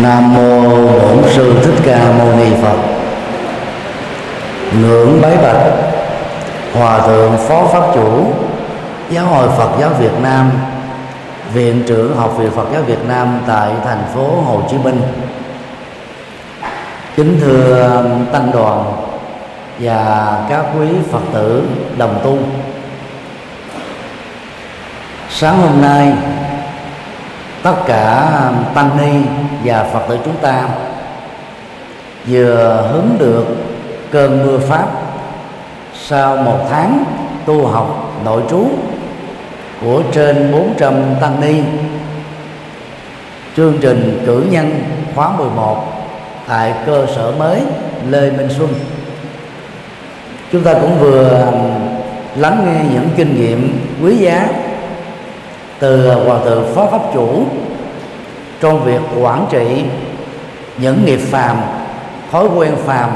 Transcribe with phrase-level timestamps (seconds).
[0.00, 0.60] nam mô
[0.98, 2.76] bổn sư thích ca mâu ni phật.
[4.80, 5.72] Ngưỡng bái bạch,
[6.74, 8.32] hòa thượng phó pháp chủ,
[9.10, 10.50] giáo hội phật giáo việt nam,
[11.52, 15.02] viện trưởng học viện phật giáo việt nam tại thành phố hồ chí minh.
[17.16, 18.84] Kính thưa tăng đoàn
[19.78, 21.62] và các quý phật tử
[21.98, 22.38] đồng tu.
[25.30, 26.12] Sáng hôm nay
[27.62, 28.30] tất cả
[28.74, 29.28] tăng ni
[29.64, 30.68] và phật tử chúng ta
[32.26, 33.44] vừa hứng được
[34.10, 34.86] cơn mưa pháp
[35.94, 37.04] sau một tháng
[37.46, 38.66] tu học nội trú
[39.80, 41.62] của trên 400 tăng ni.
[43.56, 45.86] Chương trình cử nhân khóa 11
[46.48, 47.60] tại cơ sở mới
[48.10, 48.68] Lê Minh Xuân.
[50.52, 51.52] Chúng ta cũng vừa
[52.36, 54.48] lắng nghe những kinh nghiệm quý giá
[55.82, 57.44] từ hòa thượng phó pháp chủ
[58.60, 59.84] trong việc quản trị
[60.78, 61.56] những nghiệp phàm
[62.32, 63.10] thói quen phàm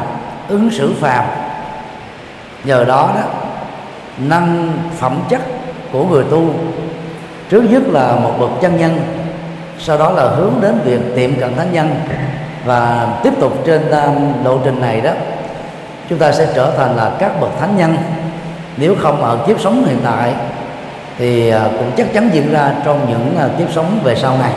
[0.48, 1.24] ứng xử phàm.
[2.64, 3.22] Nhờ đó đó
[4.18, 5.40] nâng phẩm chất
[5.92, 6.54] của người tu
[7.50, 9.00] trước nhất là một bậc chân nhân
[9.78, 11.90] sau đó là hướng đến việc tiệm cận thánh nhân
[12.64, 15.10] và tiếp tục trên um, lộ trình này đó
[16.08, 17.96] chúng ta sẽ trở thành là các bậc thánh nhân.
[18.76, 20.34] Nếu không ở kiếp sống hiện tại
[21.18, 24.52] thì à, cũng chắc chắn diễn ra trong những tiếp kiếp sống về sau này.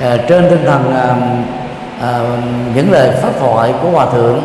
[0.00, 0.94] À, trên tinh thần
[2.00, 2.20] à,
[2.74, 4.42] những lời pháp thoại của hòa thượng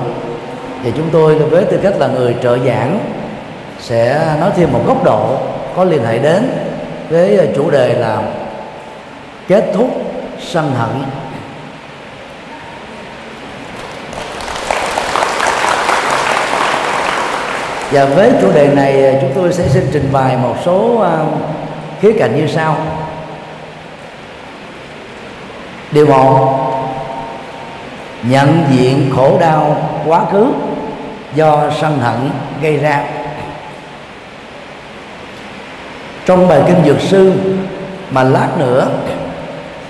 [0.84, 3.00] thì chúng tôi với tư cách là người trợ giảng
[3.80, 5.38] sẽ nói thêm một góc độ
[5.76, 6.50] có liên hệ đến
[7.10, 8.22] với chủ đề là
[9.48, 9.90] kết thúc
[10.40, 11.04] sân hận.
[17.92, 21.18] Và với chủ đề này à, chúng tôi sẽ xin trình bày một số à,
[22.02, 22.76] khía cạnh như sau.
[25.92, 26.58] Điều một,
[28.24, 30.48] nhận diện khổ đau quá khứ
[31.36, 32.30] do sân hận
[32.62, 33.04] gây ra.
[36.26, 37.34] Trong bài kinh dược sư
[38.12, 38.88] mà lát nữa,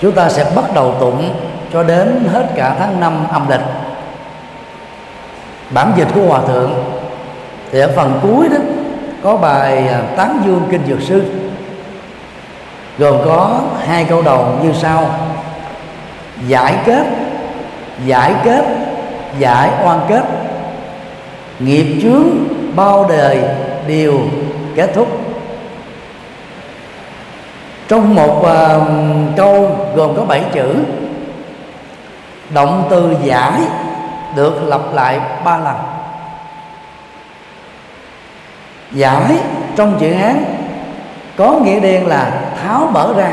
[0.01, 1.35] chúng ta sẽ bắt đầu tụng
[1.73, 3.61] cho đến hết cả tháng năm âm lịch.
[5.69, 6.73] Bản dịch của hòa thượng
[7.71, 8.57] thì ở phần cuối đó
[9.23, 11.23] có bài à, tán dương kinh dược sư.
[12.97, 15.09] Gồm có hai câu đầu như sau.
[16.47, 17.05] Giải kết
[18.05, 18.65] giải kết
[19.39, 20.23] giải oan kết.
[21.59, 22.23] Nghiệp chướng
[22.75, 23.39] bao đời
[23.87, 24.19] đều
[24.75, 25.07] kết thúc.
[27.87, 28.47] Trong một uh,
[29.37, 30.75] câu gồm có bảy chữ.
[32.53, 33.61] Động từ giải
[34.35, 35.75] được lặp lại ba lần
[38.91, 39.37] giải
[39.75, 40.45] trong chữ hán
[41.37, 43.31] có nghĩa đen là tháo mở ra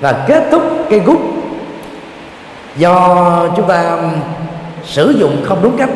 [0.00, 1.18] và kết thúc cây gút.
[2.76, 4.10] Do chúng ta um,
[4.84, 5.90] sử dụng không đúng cách,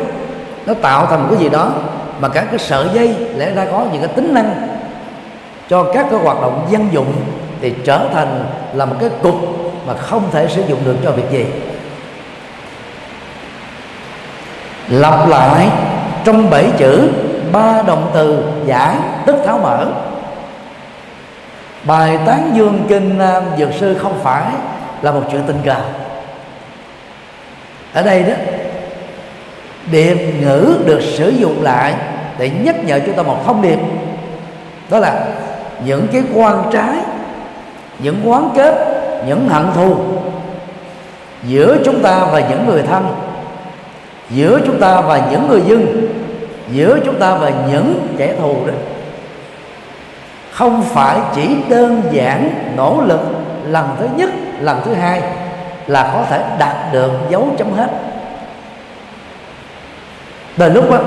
[0.65, 1.71] nó tạo thành một cái gì đó
[2.19, 4.67] mà cả cái sợi dây lẽ ra có những cái tính năng
[5.69, 7.13] cho các cái hoạt động dân dụng
[7.61, 9.35] thì trở thành là một cái cục
[9.87, 11.45] mà không thể sử dụng được cho việc gì.
[14.89, 15.69] Lặp lại
[16.23, 17.09] trong bảy chữ
[17.55, 18.95] ba động từ giải
[19.25, 19.85] tức tháo mở.
[21.83, 24.43] Bài tán dương kinh uh, dược sư không phải
[25.01, 25.75] là một chuyện tình cờ.
[27.93, 28.33] Ở đây đó
[29.91, 31.93] điệp ngữ được sử dụng lại
[32.37, 33.79] để nhắc nhở chúng ta một thông điệp.
[34.89, 35.25] Đó là
[35.85, 36.95] những cái quan trái
[37.99, 38.75] những quán kết
[39.27, 39.97] những hận thù
[41.47, 43.15] giữa chúng ta và những người thân
[44.29, 46.04] giữa chúng ta và những người dân
[46.71, 48.73] giữa chúng ta và những kẻ thù đó.
[50.51, 53.19] Không phải chỉ đơn giản nỗ lực
[53.67, 55.21] lần thứ nhất, lần thứ hai
[55.87, 57.87] là có thể đạt được dấu chấm hết.
[60.57, 60.97] Đến lúc đó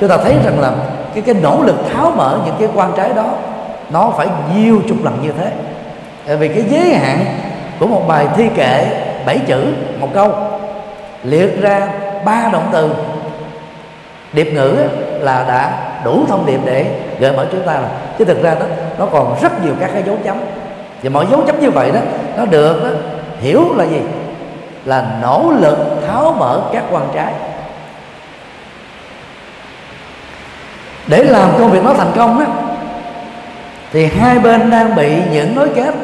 [0.00, 0.72] chúng ta thấy rằng là
[1.14, 3.24] cái cái nỗ lực tháo mở những cái quan trái đó,
[3.90, 5.52] nó phải nhiều chục lần như thế.
[6.36, 7.24] Vì cái giới hạn
[7.78, 8.86] của một bài thi kệ
[9.26, 9.64] bảy chữ,
[10.00, 10.34] một câu,
[11.24, 11.88] liệt ra
[12.24, 12.94] ba động từ
[14.32, 14.76] điệp ngữ
[15.20, 15.72] là đã
[16.04, 16.86] đủ thông điệp để
[17.18, 17.90] gợi mở chúng ta rồi.
[18.18, 18.66] Chứ thực ra đó
[18.98, 20.36] nó còn rất nhiều các cái dấu chấm.
[21.02, 22.00] Và mọi dấu chấm như vậy đó
[22.36, 22.90] nó được đó,
[23.40, 24.00] hiểu là gì?
[24.84, 27.32] Là nỗ lực tháo mở các quan trái.
[31.06, 32.46] Để làm công việc nó thành công đó
[33.92, 35.94] thì hai bên đang bị những nối kết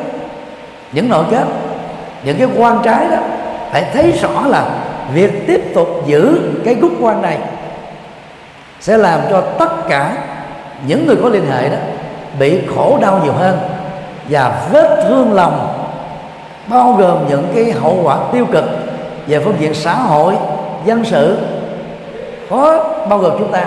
[0.93, 1.45] những nội kết
[2.25, 3.17] những cái quan trái đó
[3.73, 4.65] phải thấy rõ là
[5.15, 7.39] việc tiếp tục giữ cái gút quan này
[8.85, 10.17] sẽ làm cho tất cả
[10.87, 11.77] những người có liên hệ đó
[12.39, 13.59] bị khổ đau nhiều hơn
[14.29, 15.87] và vết thương lòng,
[16.67, 18.65] bao gồm những cái hậu quả tiêu cực
[19.27, 20.35] về phương diện xã hội,
[20.85, 21.39] dân sự,
[22.51, 23.65] có bao gồm chúng ta.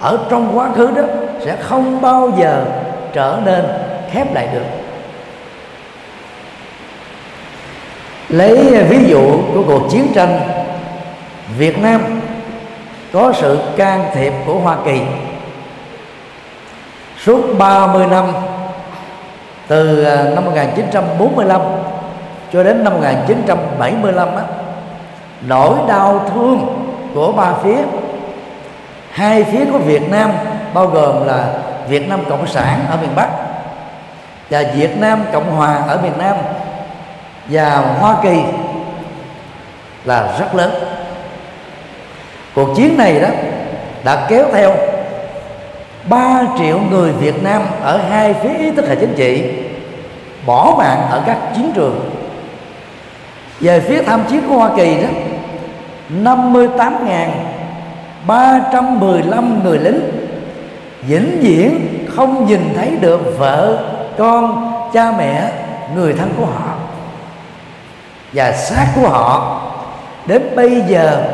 [0.00, 1.02] Ở trong quá khứ đó
[1.44, 2.64] sẽ không bao giờ
[3.12, 3.64] trở nên
[4.12, 4.64] khép lại được.
[8.28, 10.40] Lấy ví dụ của cuộc chiến tranh
[11.58, 12.21] Việt Nam
[13.12, 15.00] có sự can thiệp của Hoa Kỳ.
[17.24, 18.32] Suốt 30 năm
[19.68, 21.60] từ à, năm 1945
[22.52, 24.42] cho đến năm 1975 á,
[25.40, 27.78] nỗi đau thương của ba phía
[29.10, 30.30] hai phía của Việt Nam
[30.74, 31.44] bao gồm là
[31.88, 33.28] Việt Nam Cộng sản ở miền Bắc
[34.50, 36.36] và Việt Nam Cộng Hòa ở miền Nam
[37.46, 38.42] và Hoa Kỳ
[40.04, 40.91] là rất lớn
[42.54, 43.28] cuộc chiến này đó
[44.04, 44.74] đã kéo theo
[46.08, 49.44] 3 triệu người Việt Nam ở hai phía ý thức hệ chính trị,
[50.46, 52.10] bỏ mạng ở các chiến trường.
[53.60, 55.08] Về phía tham chiến của Hoa Kỳ đó
[58.26, 60.00] 58.315 người lính
[61.02, 63.84] vĩnh viễn không nhìn thấy được vợ,
[64.18, 65.50] con, cha mẹ,
[65.94, 66.74] người thân của họ
[68.32, 69.60] và xác của họ.
[70.26, 71.24] Đến bây giờ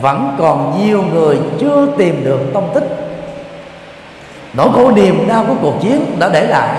[0.00, 2.84] vẫn còn nhiều người chưa tìm được tông tích.
[4.52, 6.78] Nỗi khổ niềm đau của cuộc chiến đã để lại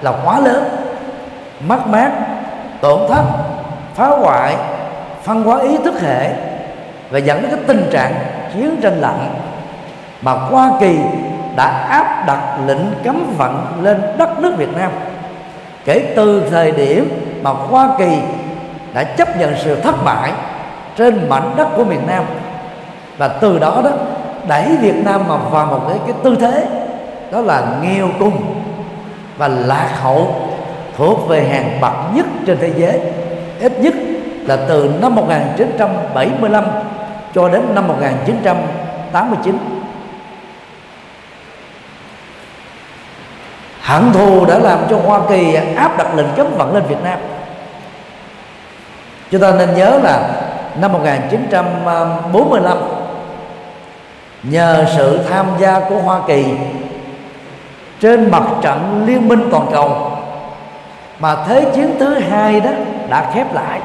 [0.00, 0.64] là quá lớn.
[1.68, 2.10] Mất mát,
[2.80, 3.22] tổn thất,
[3.94, 4.56] phá hoại,
[5.22, 6.30] phân hóa ý thức hệ
[7.10, 8.14] và dẫn đến cái tình trạng
[8.54, 9.34] chiến tranh lạnh
[10.22, 10.98] mà Hoa Kỳ
[11.56, 14.92] đã áp đặt lệnh cấm vận lên đất nước Việt Nam.
[15.84, 17.08] Kể từ thời điểm
[17.42, 18.18] mà Hoa Kỳ
[18.94, 20.32] đã chấp nhận sự thất bại
[20.96, 22.24] trên mảnh đất của miền Nam
[23.20, 23.90] và từ đó đó,
[24.48, 26.66] đẩy Việt Nam mà vào một cái cái tư thế,
[27.30, 28.62] đó là nghèo cùng
[29.36, 30.34] và lạc hậu,
[30.96, 33.00] thuộc về hàng bậc nhất trên thế giới.
[33.60, 33.94] Ít nhất
[34.46, 36.64] là từ năm 1975
[37.34, 39.58] cho đến năm 1989
[43.82, 47.18] hận thù đã làm cho Hoa Kỳ áp đặt lệnh cấm vận lên Việt Nam.
[49.30, 50.28] Chúng ta nên nhớ là
[50.80, 52.78] năm 1945
[54.42, 56.44] nhờ sự tham gia của Hoa Kỳ,
[58.00, 60.12] trên mặt trận liên minh toàn cầu,
[61.18, 62.70] mà thế chiến thứ hai đó
[63.08, 63.80] đã khép lại.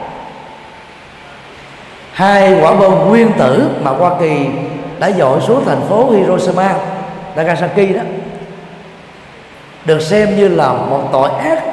[2.11, 4.47] Hai quả bom nguyên tử mà Hoa Kỳ
[4.99, 6.75] đã dội xuống thành phố Hiroshima,
[7.35, 8.01] Nagasaki đó,
[9.85, 11.63] được xem như là một tội ác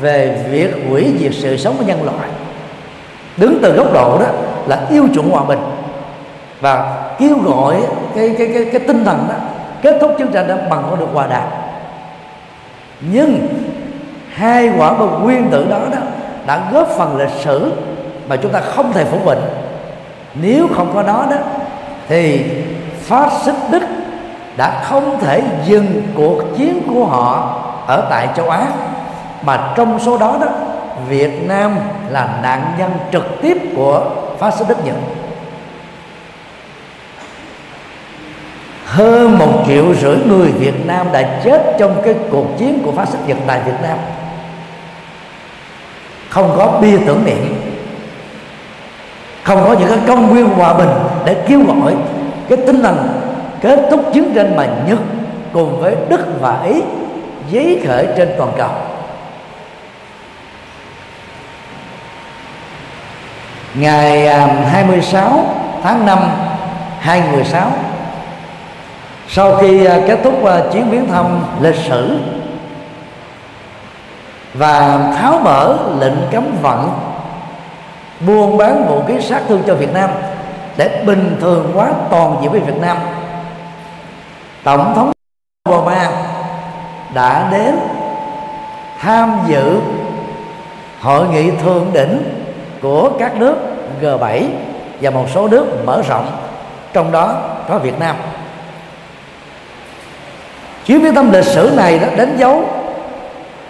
[0.00, 2.28] về việc hủy diệt sự sống của nhân loại.
[3.36, 4.26] Đứng từ góc độ đó
[4.66, 5.60] là yêu chuộng hòa bình
[6.60, 7.76] và kêu gọi
[8.14, 9.34] cái cái cái, cái tinh thần đó
[9.82, 11.48] kết thúc chiến tranh đó bằng con được hòa đàm.
[13.00, 13.48] Nhưng
[14.34, 15.98] hai quả bom nguyên tử đó đó
[16.46, 17.72] đã góp phần lịch sử
[18.28, 19.40] mà chúng ta không thể phủ định.
[20.42, 21.36] Nếu không có nó đó
[22.08, 22.44] thì
[23.00, 23.82] phát xít đức
[24.56, 27.56] đã không thể dừng cuộc chiến của họ
[27.86, 28.66] ở tại châu Á
[29.42, 30.46] mà trong số đó đó
[31.08, 31.76] Việt Nam
[32.10, 34.04] là nạn nhân trực tiếp của
[34.38, 34.94] phát xít đức Nhật.
[39.00, 43.08] Hơn một triệu rưỡi người Việt Nam đã chết trong cái cuộc chiến của phát
[43.08, 43.98] xít Nhật tại Việt Nam.
[46.28, 47.62] Không có bia tưởng niệm.
[49.42, 50.88] Không có những cái công nguyên hòa bình
[51.24, 51.94] để kêu gọi
[52.48, 53.08] cái tinh thần
[53.60, 54.98] kết thúc chiến tranh mà Nhật
[55.52, 56.82] cùng với Đức và Ý
[57.50, 58.70] giấy khởi trên toàn cầu.
[63.74, 66.18] Ngày à, 26 tháng 5
[67.00, 67.72] 2016
[69.32, 72.18] sau khi à, kết thúc à, chuyến viếng thăm lịch sử
[74.54, 76.90] và tháo mở lệnh cấm vận,
[78.26, 80.10] buôn bán vũ khí sát thương cho Việt Nam
[80.76, 82.96] để bình thường hóa toàn diện với Việt Nam,
[84.64, 85.12] tổng thống
[85.70, 86.10] Obama
[87.14, 87.76] đã đến
[89.00, 89.80] tham dự
[91.00, 92.22] hội nghị thượng đỉnh
[92.82, 93.56] của các nước
[94.02, 94.42] G7
[95.00, 96.26] và một số nước mở rộng,
[96.92, 97.34] trong đó
[97.68, 98.16] có Việt Nam
[100.86, 102.64] chuyến viếng thăm lịch sử này đã đánh dấu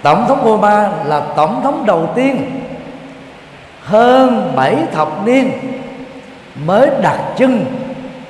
[0.02, 2.60] tổng thống Obama là tổng thống đầu tiên
[3.82, 5.52] hơn bảy thập niên
[6.66, 7.64] mới đặt chân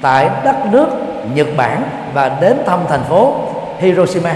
[0.01, 0.87] tại đất nước
[1.35, 1.83] Nhật Bản
[2.15, 3.35] và đến thăm thành phố
[3.79, 4.35] Hiroshima.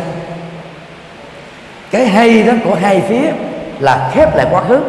[1.91, 3.33] Cái hay đó của hai phía
[3.79, 4.81] là khép lại quá khứ.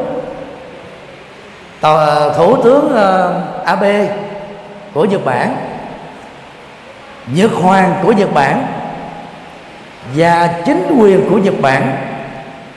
[1.82, 4.08] Tòa, thủ tướng ờ, Abe
[4.94, 5.56] của Nhật Bản
[7.28, 8.66] Nhật Hoàng của Nhật Bản
[10.14, 11.98] và chính quyền của Nhật Bản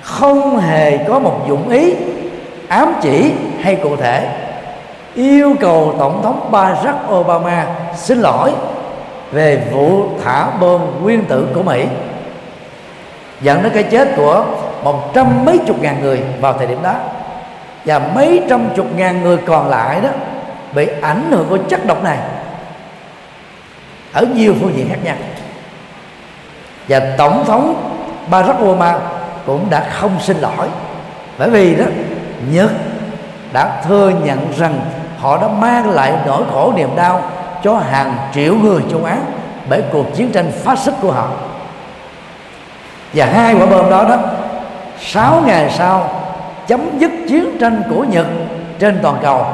[0.02, 1.94] không hề có một dụng ý
[2.68, 3.32] ám chỉ
[3.62, 4.28] hay cụ thể.
[5.14, 7.66] Yêu cầu tổng thống Barack Obama
[7.96, 8.52] xin lỗi
[9.32, 11.84] về vụ thả bom nguyên tử của Mỹ.
[13.40, 14.44] Dẫn đến cái chết của
[14.84, 16.94] một trăm mấy chục ngàn người vào thời điểm đó.
[17.84, 20.08] Và mấy trăm chục ngàn người còn lại đó
[20.74, 22.18] bị ảnh hưởng của chất độc này.
[24.12, 25.16] Ở nhiều phương diện khác nhau
[26.88, 27.74] và tổng thống
[28.30, 28.98] Barack Obama
[29.46, 30.68] cũng đã không xin lỗi.
[31.38, 31.84] Bởi vì đó,
[32.52, 32.70] Nhật
[33.52, 34.80] đã thừa nhận rằng
[35.18, 37.22] họ đã mang lại nỗi khổ niềm đau
[37.64, 39.16] cho hàng triệu người châu Á
[39.68, 41.28] bởi cuộc chiến tranh phát xít của họ.
[43.12, 44.16] Và hai quả bom đó đó,
[45.00, 46.08] sáu ngày sau
[46.66, 48.26] chấm dứt chiến tranh của Nhật
[48.78, 49.46] trên toàn cầu,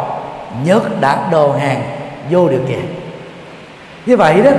[0.65, 1.83] Nhật đã đồ hàng
[2.31, 2.85] vô điều kiện.
[4.07, 4.51] Như vậy đó,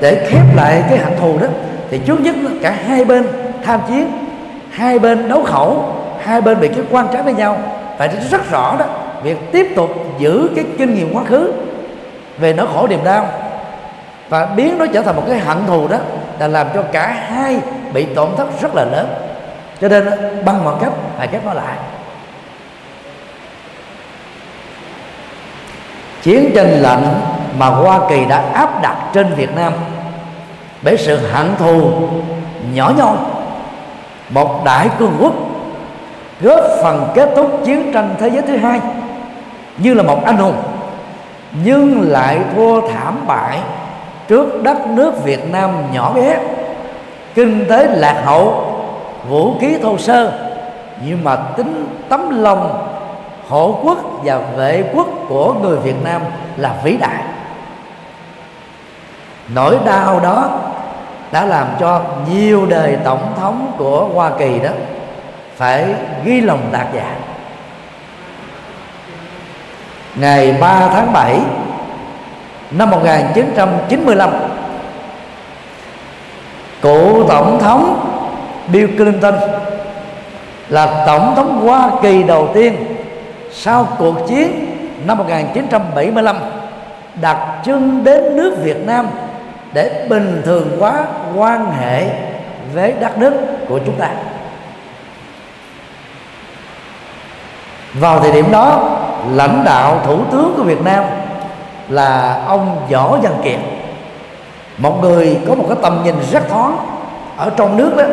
[0.00, 1.46] để khép lại cái hận thù đó
[1.90, 3.26] thì trước nhất cả hai bên
[3.64, 4.12] tham chiến,
[4.70, 7.58] hai bên đấu khẩu, hai bên bị cái quan trái với nhau.
[7.98, 8.86] Phải rất rõ đó,
[9.22, 11.52] việc tiếp tục giữ cái kinh nghiệm quá khứ
[12.38, 13.28] về nỗi khổ niềm đau
[14.28, 15.96] và biến nó trở thành một cái hận thù đó
[16.38, 17.60] là làm cho cả hai
[17.92, 19.08] bị tổn thất rất là lớn.
[19.80, 20.08] Cho nên
[20.44, 21.76] bằng mọi cách, phải kết nó lại.
[26.22, 27.20] Chiến tranh lạnh
[27.58, 29.72] mà Hoa Kỳ đã áp đặt trên Việt Nam
[30.86, 31.90] bởi sự hận thù
[32.72, 33.16] nhỏ nhoi.
[34.30, 35.32] Một đại cường quốc
[36.40, 38.80] góp phần kết thúc chiến tranh thế giới thứ hai
[39.78, 40.56] như là một anh hùng,
[41.64, 43.58] nhưng lại thua thảm bại
[44.28, 46.38] trước đất nước Việt Nam nhỏ bé,
[47.34, 48.72] kinh tế lạc hậu,
[49.28, 50.32] vũ khí thô sơ,
[51.06, 52.88] nhưng mà tính tấm lòng
[53.48, 56.22] hộ quốc và vệ quốc của người Việt Nam
[56.56, 57.22] là vĩ đại.
[59.54, 60.50] Nỗi đau đó
[61.36, 64.70] đã làm cho nhiều đời tổng thống của Hoa Kỳ đó
[65.56, 67.14] phải ghi lòng tạc dạ.
[70.14, 71.40] Ngày 3 tháng 7
[72.70, 74.30] năm 1995
[76.82, 78.10] cựu tổng thống
[78.72, 79.34] Bill Clinton
[80.68, 82.76] là tổng thống Hoa Kỳ đầu tiên
[83.52, 84.66] sau cuộc chiến
[85.06, 86.36] năm 1975
[87.20, 89.06] đặt chân đến nước Việt Nam
[89.76, 91.04] để bình thường hóa
[91.34, 92.08] quan hệ
[92.74, 93.32] với đất nước
[93.68, 94.10] của chúng ta.
[97.94, 98.98] Vào thời điểm đó,
[99.32, 101.04] lãnh đạo thủ tướng của Việt Nam
[101.88, 103.58] là ông Võ Văn Kiệt
[104.78, 106.76] một người có một cái tầm nhìn rất thoáng.
[107.36, 108.04] Ở trong nước đó,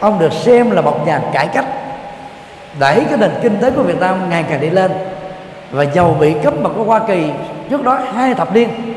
[0.00, 1.66] ông được xem là một nhà cải cách,
[2.78, 4.92] đẩy cái nền kinh tế của Việt Nam ngày càng đi lên
[5.70, 7.24] và giàu bị cấm bằng của Hoa Kỳ
[7.70, 8.89] trước đó hai thập niên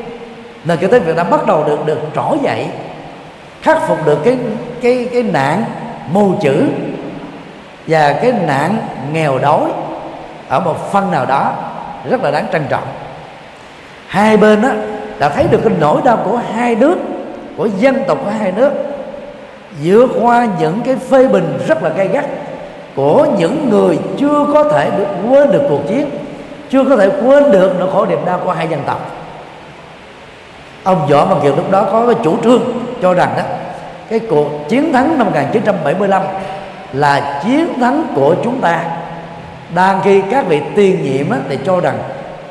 [0.64, 2.66] nền kinh tế Việt Nam bắt đầu được được trỗi dậy,
[3.62, 4.38] khắc phục được cái
[4.82, 5.64] cái cái nạn
[6.12, 6.64] mù chữ
[7.86, 8.76] và cái nạn
[9.12, 9.62] nghèo đói
[10.48, 11.52] ở một phân nào đó
[12.10, 12.84] rất là đáng trân trọng.
[14.06, 14.68] Hai bên đó
[15.18, 16.96] đã thấy được cái nỗi đau của hai nước,
[17.56, 18.72] của dân tộc của hai nước,
[19.82, 22.24] vượt qua những cái phê bình rất là gay gắt
[22.96, 26.10] của những người chưa có thể được quên được cuộc chiến,
[26.70, 29.10] chưa có thể quên được nỗi khổ niềm đau của hai dân tộc
[30.84, 32.62] ông võ văn kiệt lúc đó có cái chủ trương
[33.02, 33.42] cho rằng đó
[34.10, 36.22] cái cuộc chiến thắng năm 1975
[36.92, 38.84] là chiến thắng của chúng ta.
[39.74, 41.98] Đang khi các vị tiền nhiệm á, thì cho rằng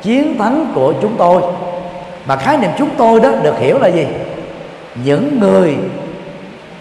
[0.02, 1.42] chiến thắng của chúng tôi.
[2.26, 4.06] Mà khái niệm chúng tôi đó được hiểu là gì?
[5.04, 5.76] Những người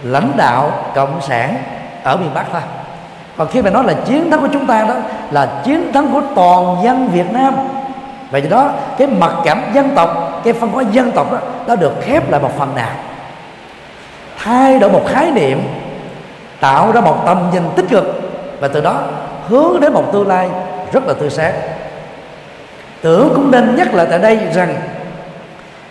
[0.03, 1.55] lãnh đạo cộng sản
[2.03, 2.61] ở miền bắc thôi.
[3.37, 4.95] Còn khi mà nói là chiến thắng của chúng ta đó
[5.31, 7.53] là chiến thắng của toàn dân việt nam.
[8.31, 11.75] Vậy do đó cái mặc cảm dân tộc cái phân hóa dân tộc đó nó
[11.75, 12.91] được khép lại một phần nào.
[14.37, 15.61] Thay đổi một khái niệm,
[16.59, 18.21] tạo ra một tầm nhìn tích cực,
[18.59, 19.01] và từ đó
[19.47, 20.49] hướng đến một tương lai
[20.93, 21.53] rất là tươi sáng.
[23.01, 24.75] Tưởng cũng nên nhắc lại tại đây rằng,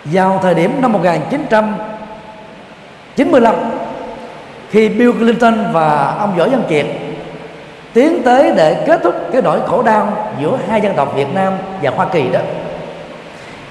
[0.03, 3.55] vào thời điểm năm 1995
[4.69, 6.85] khi Bill Clinton và ông Võ Văn Kiệt
[7.93, 11.53] tiến tới để kết thúc cái nỗi khổ đau giữa hai dân tộc Việt Nam
[11.81, 12.39] và Hoa Kỳ đó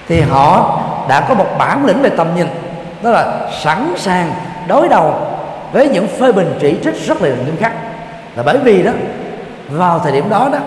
[0.08, 2.46] thì họ đã có một bản lĩnh về tầm nhìn,
[3.02, 4.32] đó là sẵn sàng
[4.68, 5.14] đối đầu
[5.72, 7.72] với những phê bình chỉ trích rất là nghiêm khắc.
[8.36, 8.90] Là bởi vì đó,
[9.70, 10.58] vào thời điểm đó đó,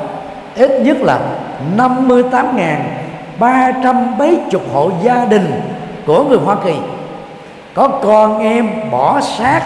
[0.56, 1.20] ít nhất là
[1.78, 5.62] 58.300 mấy chục hộ gia đình
[6.06, 6.76] của người Hoa Kỳ
[7.74, 9.62] có con em bỏ xác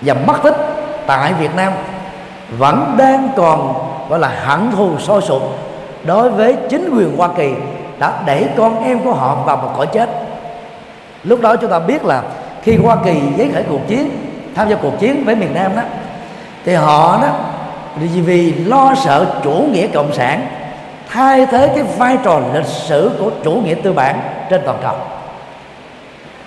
[0.00, 0.56] và mất tích
[1.06, 1.72] tại Việt Nam
[2.58, 3.74] vẫn đang còn,
[4.08, 5.42] gọi là hận thù sôi sục
[6.04, 7.54] đối với chính quyền Hoa Kỳ
[7.98, 10.10] đã đẩy con em của họ vào một cõi chết.
[11.24, 12.22] Lúc đó chúng ta biết là
[12.62, 14.10] khi Hoa Kỳ giấy khởi cuộc chiến,
[14.54, 15.82] tham gia cuộc chiến với miền Nam đó,
[16.64, 17.28] thì họ đó
[17.96, 20.46] vì lo sợ chủ nghĩa cộng sản,
[21.10, 24.20] thay thế cái vai trò lịch sử của chủ nghĩa tư bản
[24.50, 24.94] trên toàn cầu.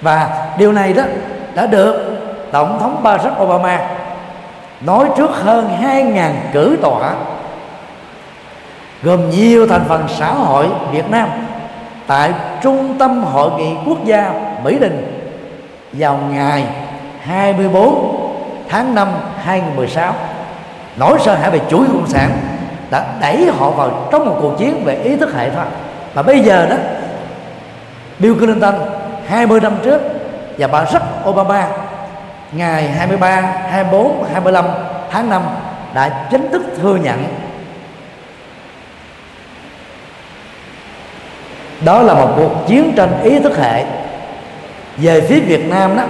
[0.01, 1.03] Và điều này đó
[1.55, 2.17] đã được
[2.51, 3.79] tổng thống Barack Obama
[4.81, 7.13] nói trước hơn 2.000 cử tọa
[9.03, 11.29] gồm nhiều thành phần xã hội Việt Nam
[12.07, 14.31] tại Trung tâm Hội nghị Quốc gia
[14.63, 15.23] Mỹ Đình
[15.93, 16.63] vào ngày
[17.21, 18.17] 24
[18.69, 19.07] tháng 5
[19.43, 20.13] 2016
[20.97, 22.29] nỗi sợ hãi về chủ nghĩa cộng sản
[22.91, 25.65] đã đẩy họ vào trong một cuộc chiến về ý thức hệ thôi.
[26.13, 26.75] Và bây giờ đó
[28.19, 28.75] Bill Clinton
[29.27, 30.01] 20 năm trước
[30.57, 31.67] và bà Barack Obama
[32.51, 34.65] ngày 23, 24, 25
[35.11, 35.41] tháng 5
[35.93, 37.23] đã chính thức thừa nhận
[41.85, 43.85] đó là một cuộc chiến tranh ý thức hệ.
[44.97, 46.03] Về phía Việt Nam đó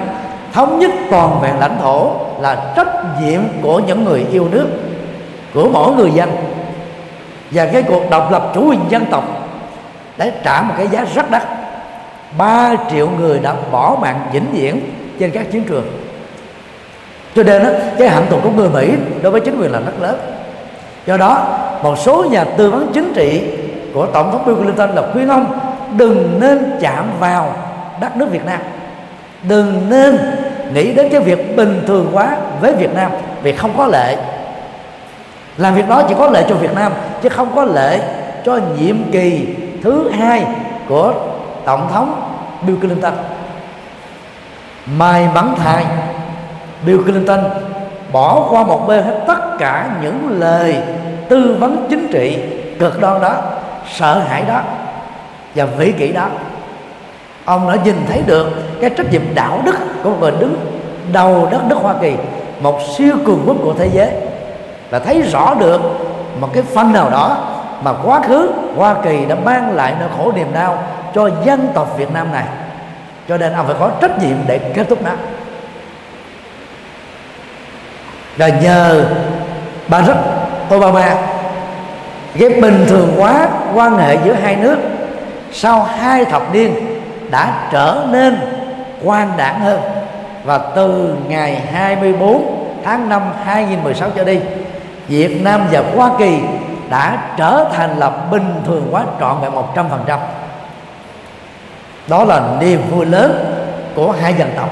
[0.54, 4.68] thống nhất toàn vẹn lãnh thổ là trách nhiệm của những người yêu nước
[5.54, 6.30] của mỗi người dân.
[7.52, 9.24] Và cái cuộc độc lập chủ quyền dân tộc
[10.18, 11.44] để trả một cái giá rất đắt.
[12.38, 14.80] 3 triệu người đã bỏ mạng vĩnh viễn
[15.20, 15.86] trên các chiến trường.
[17.36, 20.02] Cho nên đó, cái hạnh thù của người Mỹ đối với chính quyền là rất
[20.02, 20.20] lớn.
[21.06, 23.57] Do đó một số nhà tư vấn chính trị
[23.98, 25.60] của tổng thống Bill Clinton là khuyên ông
[25.98, 27.54] đừng nên chạm vào
[28.02, 28.60] đất nước Việt Nam.
[29.44, 30.18] Đừng nên
[30.74, 33.12] nghĩ đến cái việc bình thường hóa với Việt Nam
[33.44, 34.18] vì không có lệ
[35.58, 38.00] làm việc đó chỉ có lệ cho Việt Nam, chứ không có lệ
[38.46, 40.46] cho nhiệm kỳ thứ hai
[40.88, 41.14] của
[41.66, 42.22] tổng thống
[42.62, 43.14] Bill Clinton.
[44.98, 45.86] May mắn thay,
[46.86, 47.40] Bill Clinton
[48.12, 50.78] bỏ qua một bên hết tất cả những lời
[51.30, 52.38] tư vấn chính trị
[52.80, 53.34] cực đoan đó
[53.92, 54.62] sợ hãi đó
[55.56, 56.28] và vĩ kỷ đó.
[57.46, 58.50] Ông đã nhìn thấy được
[58.82, 60.56] cái trách nhiệm đạo đức của người đứng
[61.12, 62.14] đầu đất nước Hoa Kỳ,
[62.62, 64.10] một siêu cường quốc của thế giới,
[64.90, 65.82] và thấy rõ được
[66.40, 67.38] một cái phần nào đó
[67.84, 70.84] mà quá khứ Hoa Kỳ đã mang lại nỗi khổ niềm đau
[71.16, 72.46] cho dân tộc Việt Nam này.
[73.30, 75.12] Cho nên ông phải có trách nhiệm để kết thúc nó.
[78.38, 79.06] Và nhờ
[79.88, 80.18] bà rất
[80.76, 81.16] Obama
[82.40, 84.78] cái bình thường quá quan hệ giữa hai nước,
[85.52, 86.76] sau hai thập niên
[87.32, 88.38] đã trở nên
[89.04, 89.82] quan đảng hơn.
[90.44, 94.40] Và từ ngày 24 tháng 5 2016 trở đi,
[95.08, 96.40] Việt Nam và Hoa Kỳ
[96.90, 100.18] đã trở thành là bình thường quá trọn vẹn 100%
[102.08, 103.56] đó là niềm vui lớn
[103.96, 104.70] của hai dân tộc.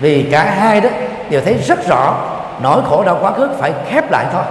[0.00, 0.88] Vì cả hai đó
[1.30, 2.14] đều thấy rất rõ
[2.62, 4.42] nỗi khổ đau quá khứ phải khép lại thôi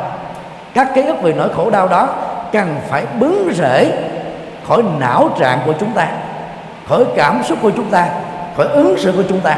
[0.74, 2.08] các ký ức về nỗi khổ đau đó
[2.52, 3.92] cần phải bứng rễ
[4.68, 6.08] khỏi não trạng của chúng ta,
[6.88, 8.08] khỏi cảm xúc của chúng ta,
[8.58, 9.58] khỏi ứng xử của chúng ta.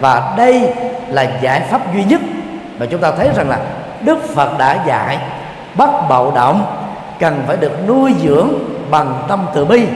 [0.00, 0.74] Và đây
[1.08, 2.20] là giải pháp duy nhất
[2.78, 3.58] mà chúng ta thấy rằng là
[4.00, 5.18] Đức Phật đã dạy,
[5.74, 6.66] bắt bạo động
[7.18, 8.48] cần phải được nuôi dưỡng
[8.90, 9.86] bằng tâm từ bi.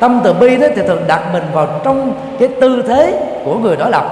[0.00, 3.76] Tâm từ bi đó thì thường đặt mình vào trong cái tư thế của người
[3.76, 4.04] đối lập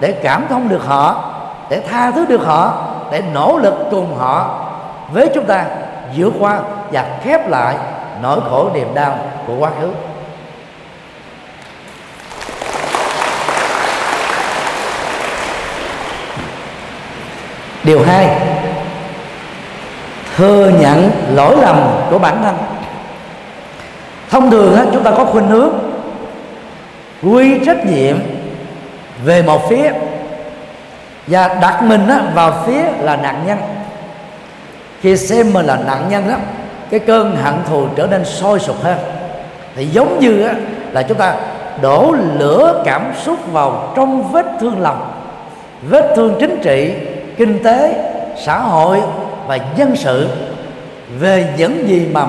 [0.00, 1.24] để cảm thông được họ,
[1.70, 2.74] để tha thứ được họ,
[3.12, 4.65] để nỗ lực cùng họ
[5.08, 5.64] với chúng ta
[6.16, 6.60] vượt qua
[6.92, 7.76] và khép lại
[8.22, 9.90] nỗi khổ niềm đau của quá khứ.
[17.84, 18.28] Điều hai,
[20.36, 21.76] thừa nhận lỗi lầm
[22.10, 22.56] của bản thân.
[24.30, 25.72] Thông thường chúng ta có khuynh hướng,
[27.22, 28.16] quy trách nhiệm
[29.24, 29.92] về một phía
[31.26, 33.58] và đặt mình vào phía là nạn nhân
[35.00, 36.34] khi xem mình là nạn nhân đó
[36.90, 38.98] cái cơn hận thù trở nên sôi sục hơn.
[39.76, 40.54] Thì giống như á,
[40.92, 41.34] là chúng ta
[41.82, 45.12] đổ lửa cảm xúc vào trong vết thương lòng
[45.88, 46.94] vết thương chính trị
[47.36, 47.94] kinh tế
[48.44, 49.00] xã hội
[49.46, 50.28] và dân sự.
[51.18, 52.26] Về những gì mà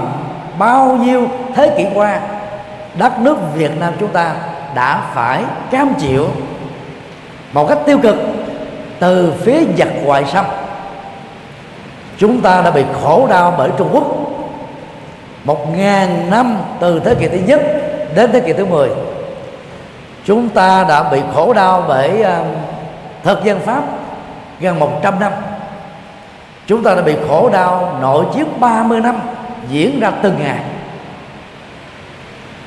[0.59, 2.19] bao nhiêu thế kỷ qua
[2.97, 4.35] đất nước Việt Nam chúng ta
[4.75, 6.27] đã phải cam chịu
[7.53, 8.15] một cách tiêu cực
[8.99, 10.45] từ phía giặc ngoại xâm
[12.17, 14.05] chúng ta đã bị khổ đau bởi Trung Quốc.
[15.43, 17.61] Một ngàn năm từ thế kỷ thứ nhất
[18.15, 18.89] đến thế kỷ thứ 10
[20.25, 22.27] chúng ta đã bị khổ đau bởi uh,
[23.23, 23.83] thực dân Pháp
[24.59, 25.31] gần 100 năm.
[26.67, 29.19] Chúng ta đã bị khổ đau nội chiến 30 năm
[29.69, 30.59] diễn ra từng ngày.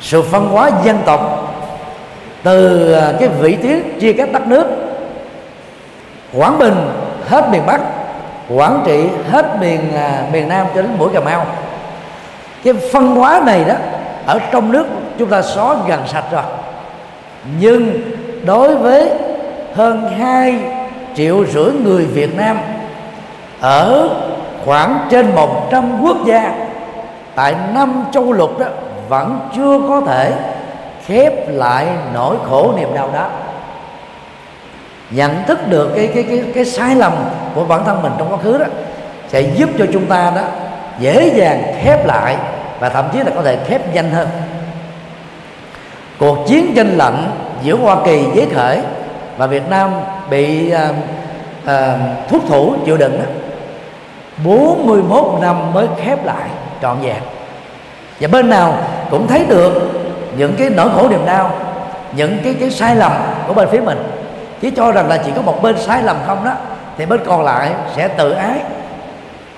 [0.00, 1.52] Sự phân hóa dân tộc
[2.42, 4.66] từ uh, cái vị tuyến chia cắt đất nước
[6.32, 6.76] Quảng Bình
[7.28, 7.80] hết miền Bắc
[8.54, 11.46] quản Trị hết miền à, miền Nam cho đến mũi Cà Mau.
[12.64, 13.74] Cái phân hóa này đó
[14.26, 14.86] ở trong nước
[15.18, 16.42] chúng ta xóa gần sạch rồi.
[17.60, 18.00] Nhưng
[18.44, 19.10] đối với
[19.74, 20.58] hơn 2
[21.16, 22.58] triệu rưỡi người Việt Nam
[23.60, 24.08] ở
[24.64, 26.54] khoảng trên 100 quốc gia
[27.34, 28.66] tại năm châu lục đó
[29.08, 30.32] vẫn chưa có thể
[31.06, 33.26] khép lại nỗi khổ niềm đau đó
[35.10, 37.12] nhận thức được cái cái cái cái sai lầm
[37.54, 38.64] của bản thân mình trong quá khứ đó
[39.28, 40.42] sẽ giúp cho chúng ta đó
[40.98, 42.36] dễ dàng khép lại
[42.80, 44.28] và thậm chí là có thể khép nhanh hơn.
[46.18, 47.30] Cuộc chiến tranh lạnh
[47.62, 48.80] giữa Hoa Kỳ giấy khởi
[49.36, 49.90] và Việt Nam
[50.30, 50.88] bị à,
[51.66, 53.24] à, thúc thủ chịu đựng đó,
[54.44, 56.48] 41 năm mới khép lại
[56.82, 57.22] trọn vẹn.
[58.20, 58.78] Và bên nào
[59.10, 59.72] cũng thấy được
[60.36, 61.50] những cái nỗi khổ niềm đau
[62.12, 63.12] những cái cái sai lầm
[63.46, 63.98] của bên phía mình
[64.60, 66.52] chứ cho rằng là chỉ có một bên sai lầm không đó
[66.96, 68.60] thì bên còn lại sẽ tự ái.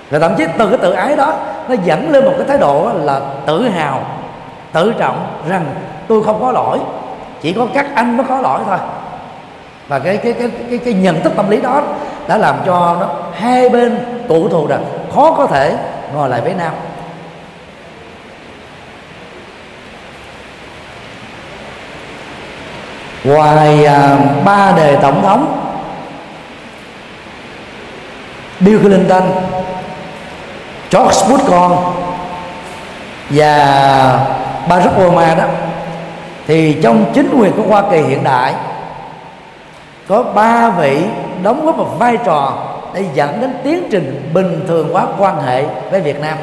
[0.09, 1.33] Và thậm chí từ cái tự ái đó
[1.67, 4.01] nó dẫn lên một cái thái độ là tự hào
[4.73, 5.65] tự trọng rằng
[6.07, 6.79] tôi không có lỗi
[7.41, 8.77] chỉ có các anh mới có lỗi thôi.
[9.87, 11.81] Và cái cái cái cái, cái nhận thức tâm lý đó
[12.27, 14.85] đã làm cho nó hai bên tụ thù rằng
[15.15, 15.77] khó có thể
[16.13, 16.71] ngồi lại với nhau.
[23.23, 25.59] Ngoài à, ba đề tổng thống.
[28.59, 29.23] Bill Clinton,
[30.91, 31.93] George Bush con
[33.29, 33.55] và
[34.69, 35.45] Barack Obama đó.
[36.47, 38.53] Thì trong chính quyền của Hoa Kỳ hiện đại,
[40.07, 41.03] có ba vị
[41.43, 42.53] đóng góp một vai trò
[42.93, 46.37] để dẫn đến tiến trình bình thường hóa quan hệ với Việt Nam.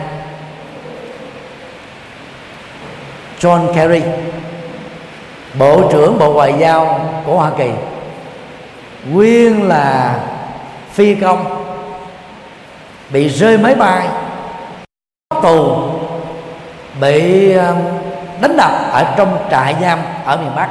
[3.41, 4.03] John Kerry
[5.59, 7.71] Bộ trưởng Bộ Ngoại giao của Hoa Kỳ.
[9.13, 10.15] Nguyên là
[10.93, 11.45] phi công.
[13.11, 14.09] Bị rơi máy bay.
[15.43, 15.77] Tù.
[17.01, 17.77] Bị um,
[18.41, 20.69] đánh đập ở trong trại giam ở miền Bắc.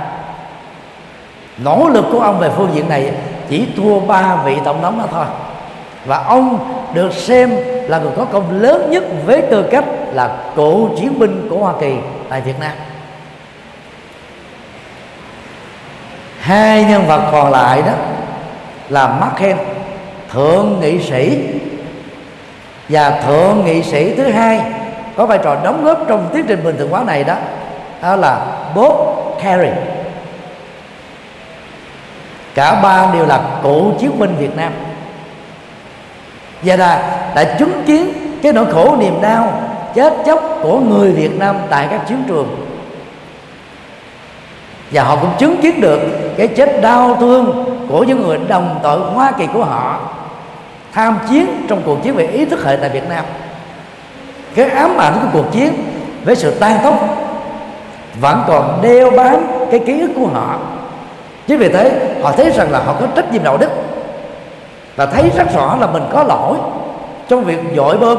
[1.58, 3.12] Nỗ lực của ông về phương diện này
[3.50, 5.26] chỉ thua ba vị tổng thống đó thôi.
[6.06, 6.60] Và ông
[6.94, 7.56] được xem
[7.88, 11.74] là người có công lớn nhất với tư cách là cựu chiến binh của Hoa
[11.80, 11.96] Kỳ
[12.30, 12.72] tại Việt Nam.
[16.39, 17.93] Hai nhân vật còn lại đó
[18.89, 19.58] là McCain
[20.32, 21.43] thượng nghị sĩ,
[22.89, 24.62] và thượng nghị sĩ thứ hai
[25.17, 27.36] có vai trò đóng góp trong tiến trình bình thường hóa này đó
[28.02, 28.95] đó là Bob
[29.43, 29.69] Kerry
[32.56, 34.71] cả ba đều là cựu chiến binh Việt Nam.
[36.63, 39.62] Và là đã chứng kiến cái nỗi khổ niềm đau,
[39.95, 42.67] chết chóc của người Việt Nam tại các chiến trường.
[44.91, 45.99] Và họ cũng chứng kiến được
[46.39, 49.99] cái chết đau thương của những người đồng tội Hoa Kỳ của họ,
[50.93, 53.25] tham chiến trong cuộc chiến về ý thức hệ tại Việt Nam.
[54.56, 55.73] Cái ám ảnh của cuộc chiến
[56.25, 56.93] với sự tan tốc
[58.21, 59.36] vẫn còn đeo bám
[59.71, 60.60] cái ký ức của họ.
[61.47, 63.69] Chính vì thế, họ thấy rằng là họ có trách nhiệm đạo đức
[64.95, 66.58] và thấy rất rõ là mình có lỗi
[67.30, 68.17] trong việc dội bơm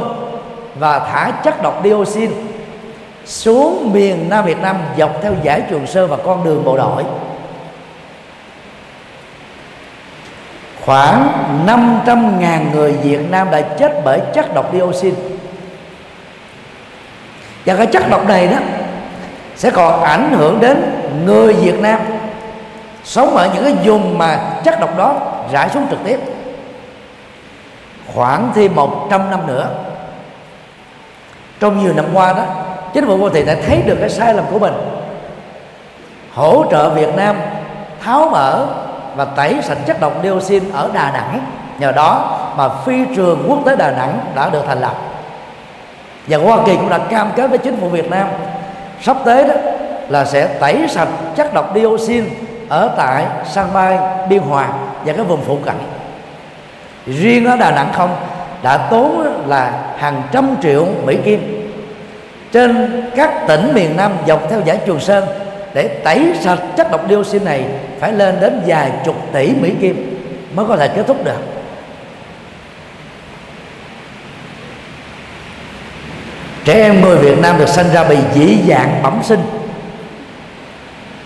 [0.79, 2.31] và thả chất độc dioxin
[3.25, 7.05] xuống miền Nam Việt Nam dọc theo giải Trường Sơn và con đường bộ đội.
[10.85, 11.33] Khoảng
[11.67, 15.15] 500.000 người Việt Nam đã chết bởi chất độc dioxin.
[17.67, 18.57] Và cái chất độc này đó
[19.57, 20.93] sẽ còn ảnh hưởng đến
[21.25, 22.01] người Việt Nam
[23.05, 25.15] sống ở những cái vùng mà chất độc đó
[25.53, 26.21] rải xuống trực tiếp.
[28.15, 29.69] Khoảng thêm 100 năm nữa,
[31.61, 32.45] trong nhiều năm qua đó,
[32.95, 34.75] chính phủ đô thị đã thấy được cái sai lầm của mình.
[36.35, 37.37] Hỗ trợ Việt Nam
[38.05, 38.67] tháo mở
[39.21, 41.41] và tẩy sạch chất độc dioxin ở Đà Nẵng.
[41.79, 44.95] Nhờ đó mà phi trường quốc tế Đà Nẵng đã được thành lập.
[46.27, 48.29] Và Hoa Kỳ cũng đã cam kết với chính phủ Việt Nam
[49.03, 49.55] sắp tới đó
[50.09, 52.25] là sẽ tẩy sạch chất độc dioxin
[52.69, 54.69] ở tại sân bay Biên Hòa
[55.05, 55.75] và cái vùng phụ cận.
[57.07, 58.17] Riêng ở Đà Nẵng không,
[58.63, 61.71] đã tốn là hàng trăm triệu Mỹ Kim.
[62.53, 65.25] Trên các tỉnh miền Nam dọc theo giải Trường Sơn
[65.75, 67.65] để tẩy sạch chất độc dioxin này
[68.01, 71.41] phải lên đến vài chục tỷ Mỹ Kim mới có thể kết thúc được.
[76.65, 79.41] Trẻ em người Việt Nam được sinh ra bị dị dạng bẩm sinh.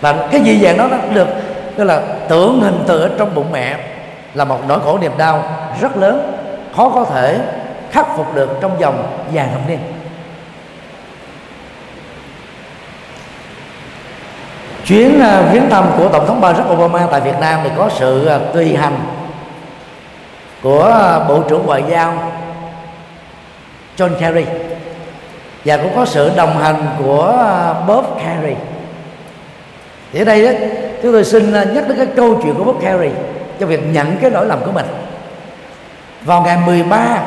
[0.01, 1.29] Và cái dị dạng đó nó được,
[1.77, 3.77] tức là tưởng hình từ ở trong bụng mẹ
[4.35, 5.45] là một nỗi khổ niềm đau
[5.81, 6.33] rất lớn,
[6.77, 7.39] khó có thể
[7.91, 9.79] khắc phục được trong vòng vài thập niên.
[14.87, 18.27] Chuyến à, viếng thăm của tổng thống Barack Obama tại Việt Nam thì có sự
[18.27, 18.97] à, tùy hành
[20.63, 22.33] của à, bộ trưởng ngoại giao
[23.97, 24.45] John Kerry
[25.65, 27.35] và cũng có sự đồng hành của
[27.89, 28.55] Bob Kerry.
[30.13, 30.51] Thì ở đây đó,
[31.03, 33.11] chúng tôi xin nhắc đến cái câu chuyện của Bob Kerry
[33.61, 34.87] cho việc nhận cái lỗi lầm của mình.
[36.25, 37.19] Vào ngày 13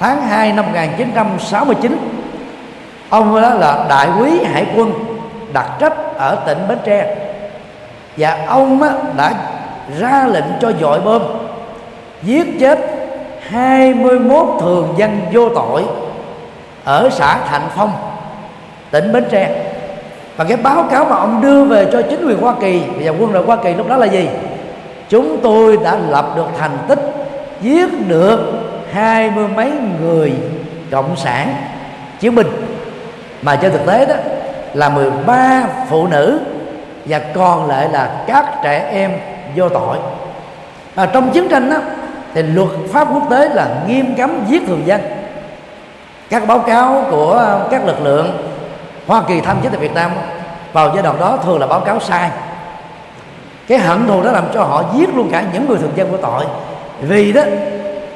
[0.00, 1.96] tháng 2 năm 1969
[3.10, 4.92] ông đó là đại quý hải quân
[5.52, 7.16] đặc trách ở tỉnh Bến Tre.
[8.16, 8.80] Và ông
[9.16, 9.32] đã
[9.98, 11.22] ra lệnh cho dội bom,
[12.22, 12.78] giết chết
[13.48, 15.84] 21 thường dân vô tội
[16.84, 17.92] ở xã Thạnh Phong,
[18.90, 19.64] tỉnh Bến Tre.
[20.36, 23.32] Và cái báo cáo mà ông đưa về cho chính quyền Hoa Kỳ và quân
[23.32, 24.28] đội Hoa Kỳ lúc đó là gì?
[25.08, 27.00] Chúng tôi đã lập được thành tích
[27.60, 28.40] giết được
[28.92, 30.32] hai mươi mấy người
[30.90, 31.54] cộng sản
[32.20, 32.46] chiến binh.
[33.42, 34.14] Mà trên thực tế đó
[34.74, 36.40] là 13 phụ nữ
[37.04, 39.12] và còn lại là các trẻ em
[39.56, 39.96] vô tội.
[40.94, 41.76] Và trong chiến tranh đó
[42.34, 45.00] thì luật pháp quốc tế là nghiêm cấm giết thường dân.
[46.30, 48.52] Các báo cáo của các lực lượng
[49.06, 50.10] Hoa Kỳ tham chiến tại Việt Nam
[50.72, 52.30] vào giai đoạn đó thường là báo cáo sai.
[53.68, 56.16] Cái hận thù đó làm cho họ giết luôn cả những người thường dân của
[56.16, 56.44] tội.
[57.00, 57.42] Vì đó,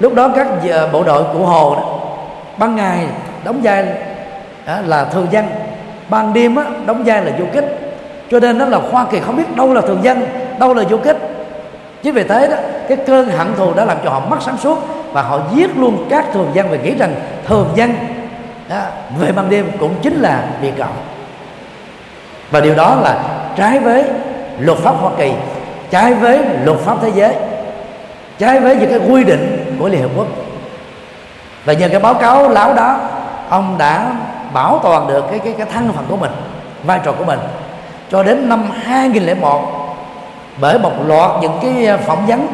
[0.01, 0.49] lúc đó các
[0.93, 1.83] bộ đội của hồ đó,
[2.59, 3.07] ban ngày
[3.45, 3.87] đóng vai,
[4.67, 5.49] đó là thường dân
[6.09, 7.79] ban đêm á, đóng vai là du kích
[8.31, 10.27] cho nên đó là hoa kỳ không biết đâu là thường dân
[10.59, 11.17] đâu là du kích
[12.03, 12.57] chứ vì thế đó
[12.89, 14.79] cái cơn hận thù đã làm cho họ mất sáng suốt
[15.13, 17.15] và họ giết luôn các thường dân và nghĩ rằng
[17.47, 17.95] thường dân
[18.69, 18.81] đó,
[19.19, 20.97] về ban đêm cũng chính là việt cộng
[22.51, 23.19] và điều đó là
[23.57, 24.05] trái với
[24.59, 25.33] luật pháp hoa kỳ
[25.91, 27.35] trái với luật pháp thế giới
[28.39, 30.27] trái với những cái quy định của liên hợp quốc.
[31.65, 33.01] Và nhờ cái báo cáo láo đó
[33.49, 34.07] ông đã
[34.53, 36.31] bảo toàn được cái cái cái thân phận của mình,
[36.85, 37.39] vai trò của mình.
[38.11, 39.83] Cho đến năm 2001
[40.61, 42.47] bởi một loạt những cái phỏng vấn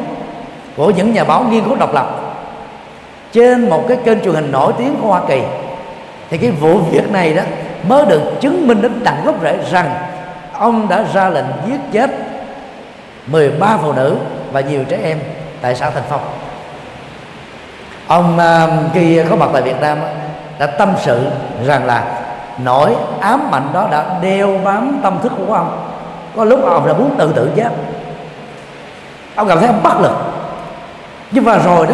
[0.75, 2.19] của những nhà báo nghiên cứu độc lập
[3.31, 5.41] trên một cái kênh truyền hình nổi tiếng của Hoa Kỳ,
[6.29, 7.43] thì cái vụ việc này đó
[7.87, 9.95] mới được chứng minh đến tận gốc rễ rằng
[10.53, 12.09] ông đã ra lệnh giết chết
[13.27, 14.15] 13 phụ nữ
[14.51, 15.19] và nhiều trẻ em
[15.61, 16.21] tại xã Thành Phong.
[18.07, 19.97] Ông à, khi có mặt tại Việt Nam
[20.59, 21.27] đã tâm sự
[21.65, 22.03] rằng là
[22.63, 25.85] nỗi ám mạnh đó đã đeo bám tâm thức của ông.
[26.35, 27.69] Có lúc ông đã muốn tự tử chết
[29.35, 30.11] ông cảm thấy ông bất lực.
[31.31, 31.93] Nhưng mà rồi đó,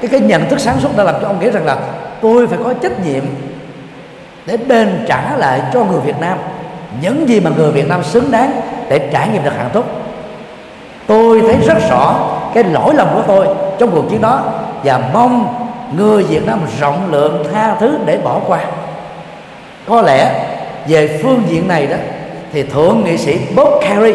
[0.00, 1.76] cái cái nhận thức sáng suốt đã làm cho ông nghĩ rằng là
[2.20, 3.24] tôi phải có trách nhiệm
[4.46, 6.38] để đền trả lại cho người Việt Nam.
[7.00, 9.84] Những gì mà người Việt Nam xứng đáng để trải nghiệm được hạnh phúc.
[11.06, 12.14] Tôi thấy rất rõ
[12.54, 13.46] cái lỗi lầm của tôi
[13.78, 14.42] trong cuộc chiến đó
[14.84, 15.54] và mong
[15.96, 18.64] người Việt Nam rộng lượng tha thứ để bỏ qua.
[19.88, 20.46] Có lẽ
[20.88, 21.96] về phương diện này đó
[22.52, 24.14] thì thượng nghị sĩ Bob Kerry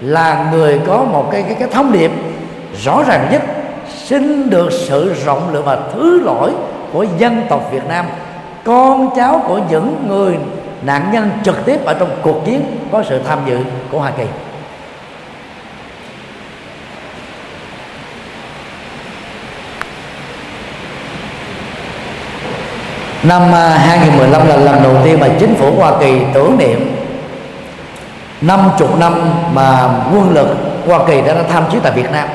[0.00, 2.10] là người có một cái cái, cái thông điệp
[2.84, 3.42] rõ ràng nhất
[3.88, 6.50] xin được sự rộng lượng và thứ lỗi
[6.92, 8.06] của dân tộc Việt Nam
[8.64, 10.38] con cháu của những người
[10.82, 12.60] nạn nhân trực tiếp ở trong cuộc chiến
[12.92, 13.58] có sự tham dự
[13.90, 14.24] của Hoa Kỳ.
[23.24, 26.96] Năm à, 2015 là lần đầu tiên mà chính phủ Hoa Kỳ tưởng niệm.
[28.40, 29.14] 50 năm
[29.52, 30.48] mà quân lực
[30.86, 32.28] Hoa Kỳ đã, đã tham chiến tại Việt Nam.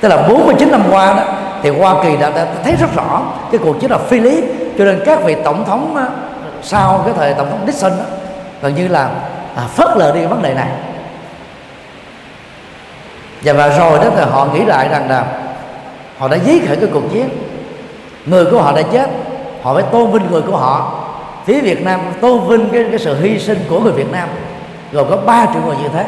[0.00, 1.22] Tức là 49 năm qua đó
[1.62, 4.42] thì Hoa Kỳ đã, đã thấy rất rõ cái cuộc chiến là phi lý.
[4.78, 6.06] Cho nên các vị tổng thống đó,
[6.62, 8.04] sau cái thời tổng thống Nixon đó,
[8.62, 9.10] gần như là
[9.56, 10.68] à, phớt lờ đi cái vấn đề này.
[13.42, 15.24] Và và rồi đó thì họ nghĩ lại rằng là
[16.18, 17.28] họ đã giết khởi cái cuộc chiến.
[18.26, 19.10] Người của họ đã chết
[19.62, 21.04] họ phải tôn vinh người của họ.
[21.44, 24.28] Phía Việt Nam tôn vinh cái, cái sự hy sinh của người Việt Nam.
[24.92, 26.04] Rồi có ba triệu người như thế.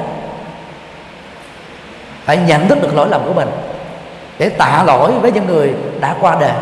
[2.24, 3.48] Phải nhận thức được lỗi lầm của mình
[4.38, 6.52] để tạ lỗi với những người đã qua đời.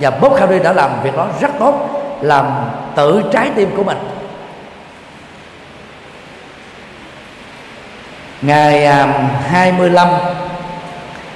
[0.00, 2.46] Và Bob Harry đã làm việc đó rất tốt làm
[2.94, 3.98] tự trái tim của mình.
[8.42, 9.06] Ngày à,
[9.48, 10.08] 25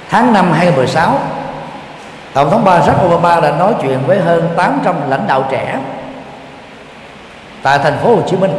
[0.09, 1.19] tháng 5 2016
[2.33, 5.79] Tổng thống Barack Obama đã nói chuyện với hơn 800 lãnh đạo trẻ
[7.63, 8.51] tại thành phố Hồ Chí Minh.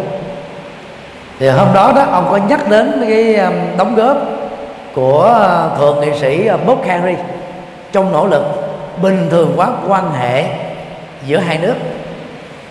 [1.38, 4.16] Thì hôm đó đó, ông có nhắc đến cái um, đóng góp
[4.94, 7.14] của uh, thượng nghị sĩ uh, Bob Kerry
[7.92, 8.44] trong nỗ lực
[9.02, 10.44] bình thường hóa quan hệ
[11.26, 11.74] giữa hai nước.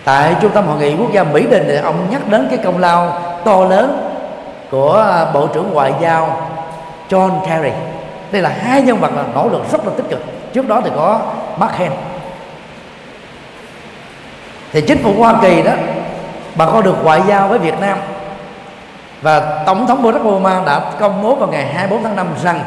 [0.04, 2.78] Tại trung tâm hội nghị quốc gia Mỹ Đình thì ông nhắc đến cái công
[2.78, 4.10] lao to lớn
[4.70, 6.48] của uh, bộ trưởng ngoại giao
[7.10, 7.72] John Kerry.
[8.32, 10.90] Đây là hai nhân vật là nỗ lực rất là tích cực trước đó thì
[10.96, 11.20] có
[11.56, 11.92] McCain
[14.72, 15.72] thì chính phủ Hoa Kỳ đó,
[16.54, 17.98] bà con được ngoại giao với Việt Nam.
[19.22, 22.60] Và tổng thống Barack Obama đã công bố vào ngày 24 tháng 5 rằng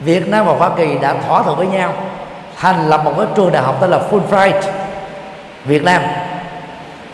[0.00, 1.92] Việt Nam và Hoa Kỳ đã thỏa thuận với nhau,
[2.56, 4.60] thành lập một cái trường đại học tên là Fulbright
[5.64, 6.02] Việt Nam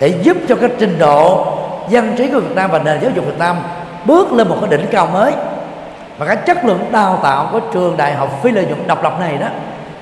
[0.01, 1.47] để giúp cho cái trình độ
[1.89, 3.57] dân trí của Việt Nam và nền giáo dục Việt Nam
[4.05, 5.33] bước lên một cái đỉnh cao mới
[6.21, 9.21] và cái chất lượng đào tạo của trường đại học phi lợi nhuận độc lập
[9.21, 9.47] này đó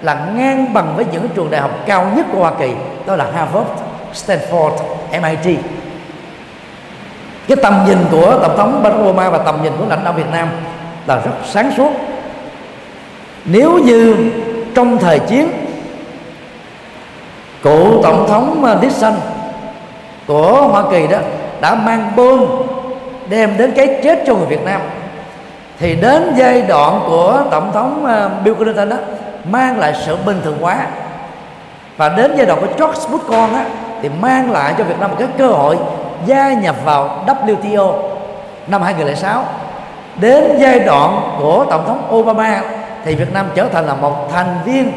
[0.02, 2.70] là ngang bằng với những trường đại học cao nhất của Hoa Kỳ
[3.06, 3.68] đó là Harvard,
[4.14, 4.72] Stanford,
[5.12, 5.58] MIT
[7.48, 10.30] cái tầm nhìn của tổng thống Barack Obama và tầm nhìn của lãnh đạo Việt
[10.32, 10.48] Nam
[11.06, 11.90] là rất sáng suốt.
[13.44, 14.30] Nếu như
[14.74, 15.48] trong thời chiến
[17.62, 19.14] cựu tổng thống Nixon
[20.26, 21.18] của Hoa Kỳ đó
[21.60, 22.46] đã mang bom
[23.28, 24.80] đem đến cái chết cho người Việt Nam
[25.78, 28.96] thì đến giai đoạn của tổng thống ờ, Bill Clinton đó,
[29.44, 30.86] mang lại sự bình thường hóa.
[31.96, 33.64] Và đến giai đoạn của George Bush con á,
[34.02, 35.76] thì mang lại cho Việt Nam một cái cơ hội
[36.26, 37.92] gia nhập vào WTO
[38.66, 39.44] năm 2006
[40.20, 42.62] đến giai đoạn của tổng thống Obama
[43.04, 44.92] thì Việt Nam trở thành là một thành viên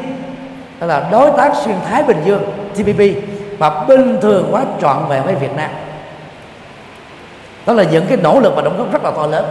[0.80, 3.02] đó là đối tác xuyên Thái Bình Dương TPP
[3.60, 5.70] và bình thường hóa trọn vẹn với Việt Nam.
[7.66, 9.46] Đó là những cái nỗ lực và đóng góp rất là to lớn.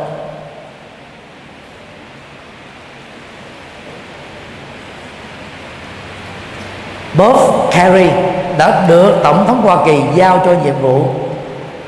[7.21, 7.37] Bob
[7.71, 8.11] Kerry
[8.59, 11.05] đã được Tổng thống Hoa Kỳ giao cho nhiệm vụ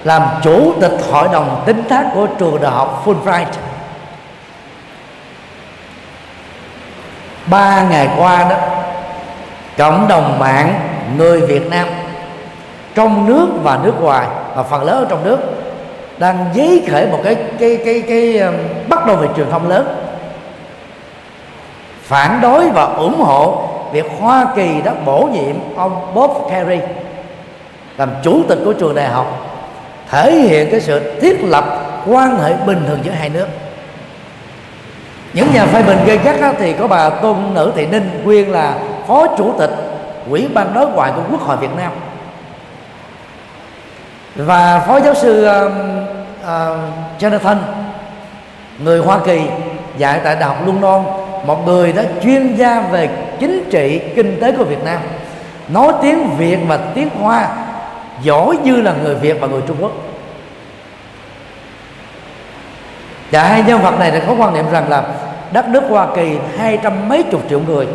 [0.05, 3.45] làm chủ tịch hội đồng tính thác của trường đại học Fulbright.
[7.47, 8.57] Ba ngày qua đó,
[9.79, 10.81] cộng đồng mạng
[11.17, 11.89] người Việt Nam
[12.95, 15.39] trong nước và nước ngoài và phần lớn ở trong nước,
[16.19, 18.53] đang dấy khởi một cái cái cái cái cái
[18.89, 19.97] bắt đầu về truyền thông lớn,
[22.03, 26.79] phản đối và ủng hộ việc Hoa Kỳ đã bổ nhiệm ông Bob Kerry
[27.97, 29.27] làm chủ tịch của trường đại học
[30.11, 31.65] thể hiện cái sự thiết lập
[32.07, 33.47] quan hệ bình thường giữa hai nước.
[35.33, 38.75] Những nhà phê bình gây gắt thì có bà tôn nữ thị ninh nguyên là
[39.07, 39.71] phó chủ tịch
[40.31, 41.93] quỹ ban đối ngoại của quốc hội việt nam.
[44.37, 45.73] Và phó giáo sư uh,
[46.43, 46.79] uh,
[47.19, 47.57] jonathan
[48.79, 49.41] người hoa kỳ
[49.97, 51.05] dạy tại đại học london
[51.47, 53.09] một người đó chuyên gia về
[53.41, 55.01] chính trị, kinh tế của việt nam.
[55.69, 57.49] Nói tiếng việt và tiếng hoa,
[58.23, 59.93] giỏi như là người việt và người trung quốc.
[63.31, 65.05] Và hai nhân vật này đã có quan niệm rằng là
[65.53, 67.87] đất nước Hoa Kỳ hai trăm mấy chục triệu người.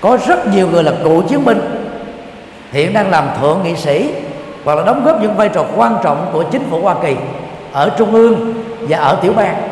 [0.00, 1.60] Có rất nhiều người là cựu chiến binh,
[2.72, 4.10] hiện đang làm thượng nghị sĩ
[4.64, 7.16] hoặc là đóng góp những vai trò quan trọng của chính phủ Hoa Kỳ
[7.72, 9.65] ở trung ương và ở tiểu bang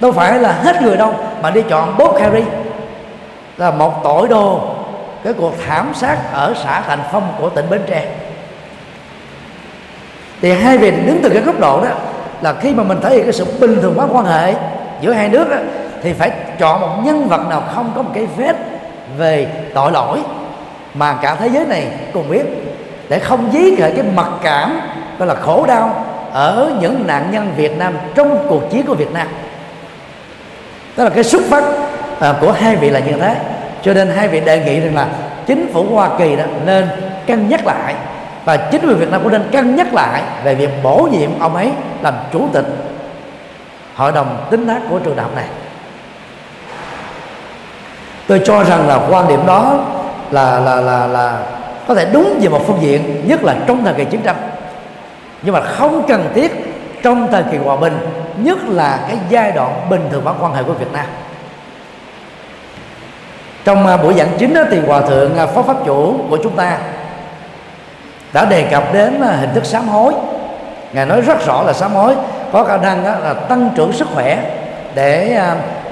[0.00, 2.44] đâu phải là hết người đâu mà đi chọn Bob Carey
[3.56, 4.60] là một tội đồ.
[5.24, 8.04] Cái cuộc thảm sát ở xã Thành Phong của tỉnh Bến Tre.
[10.42, 11.90] Thì hai vị đứng từ cái góc độ đó
[12.40, 14.54] là khi mà mình thể hiện cái sự bình thường hóa quan hệ
[15.00, 15.56] giữa hai nước đó,
[16.02, 18.56] thì phải chọn một nhân vật nào không có một cái vết
[19.16, 20.22] về tội lỗi
[20.94, 22.44] mà cả thế giới này cùng biết
[23.08, 24.80] để không dí lại cái mặc cảm
[25.18, 29.12] gọi là khổ đau ở những nạn nhân Việt Nam trong cuộc chiến của Việt
[29.12, 29.26] Nam
[30.98, 31.64] đó là cái xuất phát
[32.20, 33.36] à, của hai vị là như thế.
[33.82, 35.08] Cho nên hai vị đề nghị rằng là
[35.46, 36.88] chính phủ Hoa Kỳ đó nên
[37.26, 37.94] cân nhắc lại
[38.44, 41.56] và chính quyền Việt Nam cũng nên cân nhắc lại về việc bổ nhiệm ông
[41.56, 42.64] ấy làm chủ tịch.
[43.94, 45.44] Hội đồng tính thác của trường đại học này.
[48.26, 49.84] Tôi cho rằng là quan điểm đó
[50.30, 51.38] là là là là
[51.88, 54.36] có thể đúng về một phương diện nhất là trong thời kỳ chiến tranh.
[55.42, 57.98] Nhưng mà không cần thiết trong thời kỳ hòa bình
[58.36, 61.06] nhất là cái giai đoạn bình thường hóa quan hệ của Việt Nam.
[63.64, 66.56] Trong à, buổi giảng chính đó, thì hòa thượng à, phó pháp chủ của chúng
[66.56, 66.78] ta
[68.32, 70.14] đã đề cập đến à, hình thức sám hối.
[70.92, 72.14] Ngài nói rất rõ là sám hối
[72.52, 74.38] có khả năng là tăng trưởng sức khỏe
[74.94, 75.42] để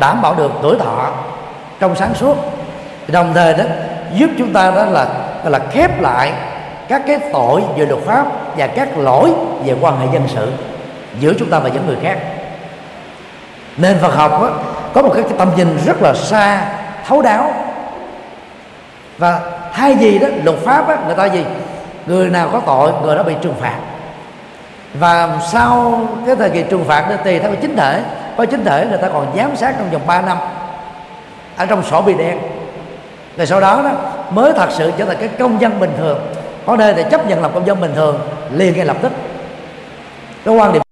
[0.00, 1.10] đảm bảo được tuổi thọ
[1.80, 2.36] trong sáng suốt.
[3.08, 3.64] Đồng thời đó
[4.12, 5.06] giúp chúng ta đó là
[5.44, 6.32] là khép lại
[6.88, 9.32] các cái tội về luật pháp và các lỗi
[9.64, 10.52] về quan hệ dân sự
[11.20, 12.18] giữa chúng ta và những người khác.
[13.76, 14.50] Nên Phật học đó,
[14.92, 16.66] có một cái tầm nhìn rất là xa
[17.06, 17.52] thấu đáo.
[19.18, 19.40] Và
[19.72, 21.44] thay gì đó luật pháp đó, người ta gì?
[22.06, 23.76] Người nào có tội người đó bị trừng phạt.
[24.94, 28.02] Và sau cái thời kỳ trừng phạt đó tùy theo cái chính thể
[28.36, 30.38] có chính thể người ta còn giám sát trong vòng 3 năm
[31.56, 32.38] ở trong sổ bị đen.
[33.36, 33.90] Rồi sau đó đó
[34.30, 36.18] mới thật sự trở thành cái công dân bình thường.
[36.66, 38.18] Có nơi để chấp nhận làm công dân bình thường
[38.50, 39.12] liền ngay lập tức.
[40.44, 40.82] Cái quan điểm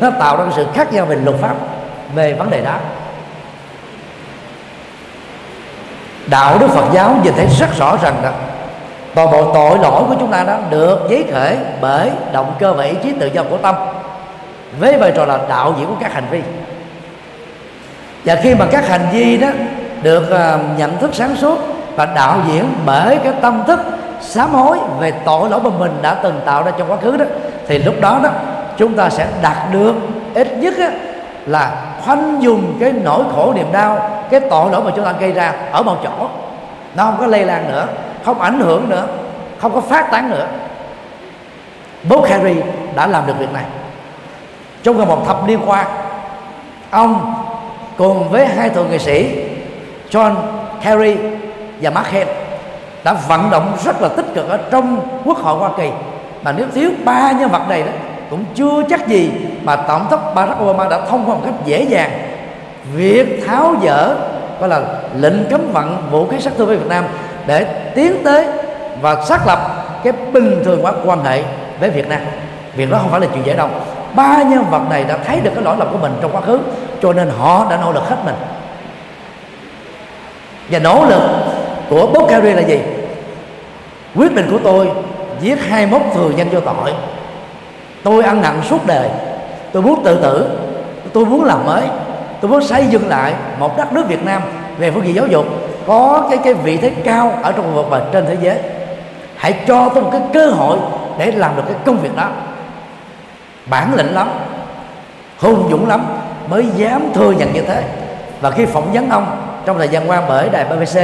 [0.00, 1.54] nó tạo ra cái sự khác nhau về luật pháp
[2.14, 2.74] về vấn đề đó
[6.30, 8.30] đạo đức phật giáo nhìn thấy rất rõ rằng đó.
[9.14, 12.84] Toàn bộ tội lỗi của chúng ta đó được giấy khởi bởi động cơ và
[12.84, 13.74] ý chí tự do của tâm
[14.80, 16.42] với vai trò là đạo diễn của các hành vi.
[18.24, 19.48] Và khi mà các hành vi đó
[20.02, 21.58] được uh, nhận thức sáng suốt
[21.96, 23.80] và đạo diễn bởi cái tâm thức
[24.20, 27.24] sám hối về tội lỗi mà mình đã từng tạo ra trong quá khứ đó
[27.66, 28.30] thì lúc đó đó
[28.78, 29.94] chúng ta sẽ đạt được
[30.34, 30.90] ít nhất á,
[31.46, 31.70] là
[32.04, 35.52] khoanh dùng cái nỗi khổ niềm đau cái tội lỗi mà chúng ta gây ra
[35.72, 36.28] ở một chỗ.
[36.94, 37.86] Nó không có lây lan nữa
[38.24, 39.06] không ảnh hưởng nữa
[39.58, 40.46] không có phát tán nữa.
[42.08, 42.54] Bob Harry
[42.94, 43.64] đã làm được việc này.
[44.82, 45.84] Trong gần một thập niên qua
[46.90, 47.34] ông
[47.96, 49.44] cùng với hai thượng nghị sĩ
[50.10, 50.34] John
[50.82, 51.16] Kerry
[51.80, 52.34] và Mark Hale
[53.04, 55.90] đã vận động rất là tích cực ở trong quốc hội Hoa Kỳ.
[56.42, 57.92] Mà nếu thiếu ba nhân vật này đó
[58.30, 59.30] cũng chưa chắc gì
[59.62, 62.10] mà tổng thống Barack Obama đã thông qua một cách dễ dàng.
[62.94, 64.14] Việc tháo dỡ,
[64.60, 64.82] gọi là
[65.16, 67.04] lệnh cấm vận vũ khí sát thương với Việt Nam
[67.46, 67.64] để
[67.94, 68.46] tiến tới
[69.00, 69.58] và xác lập
[70.04, 71.42] cái bình thường hóa quan hệ
[71.80, 72.20] với Việt Nam.
[72.76, 73.68] Việc đó không phải là chuyện dễ đâu.
[74.14, 76.58] Ba nhân vật này đã thấy được cái lỗi lầm của mình trong quá khứ,
[77.02, 78.34] cho nên họ đã nỗ lực hết mình.
[80.70, 81.22] Và nỗ lực
[81.90, 82.78] của Bob Kerry là gì?
[84.16, 84.90] Quyết định của tôi
[85.40, 86.92] giết hai mốc thừa nhân vô tội
[88.02, 89.08] tôi ăn nặng suốt đời.
[89.72, 90.58] Tôi muốn tự tử.
[91.12, 91.82] Tôi muốn làm mới.
[92.40, 94.42] Tôi muốn xây dựng lại một đất nước Việt Nam
[94.78, 95.46] về phương diện giáo dục,
[95.86, 98.58] có cái cái vị thế cao ở trong vực và trên thế giới.
[99.36, 100.78] Hãy cho tôi một cái cơ hội
[101.18, 102.28] để làm được cái công việc đó.
[103.66, 104.28] Bản lĩnh lắm,
[105.38, 106.06] hùng dũng lắm
[106.48, 107.82] mới dám thừa nhận như thế.
[108.40, 109.26] Và khi phỏng vấn ông
[109.64, 110.94] trong thời gian qua bởi đài BBC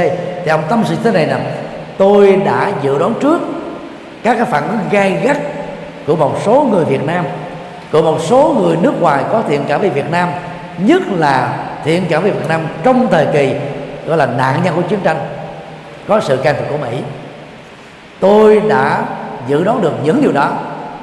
[0.43, 1.37] thì ông tâm sự thế này nè.
[1.97, 3.41] Tôi đã dự đoán trước
[4.23, 5.37] các cái phản ứng gai gắt
[6.07, 7.25] của một số người Việt Nam.
[7.91, 10.29] Của một số người nước ngoài có thiện cảm với Việt Nam,
[10.77, 13.53] nhất là thiện cảm với Việt Nam trong thời kỳ,
[14.05, 15.17] gọi là nạn nhân của chiến tranh,
[16.07, 16.97] có sự can thiệp của Mỹ.
[18.19, 19.03] Tôi đã
[19.47, 20.49] dự đoán được những điều đó,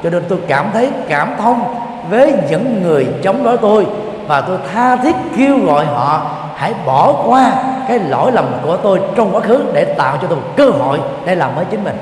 [0.03, 1.75] cho nên tôi cảm thấy cảm thông
[2.11, 3.87] với những người chống đối tôi
[4.27, 7.53] và tôi tha thiết kêu gọi họ hãy bỏ qua
[7.89, 10.99] cái lỗi lầm của tôi trong quá khứ để tạo cho tôi một cơ hội
[11.25, 11.97] để làm mới chính mình.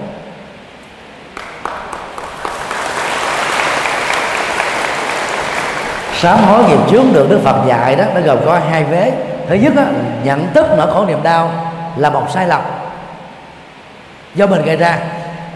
[6.20, 9.12] Sám hối nghiệp chướng được đức phật dạy đó nó gồm có hai vế.
[9.48, 9.82] Thứ nhất đó,
[10.24, 11.50] nhận thức nỗi khổ niềm đau
[11.96, 12.60] là một sai lầm
[14.34, 14.98] do mình gây ra.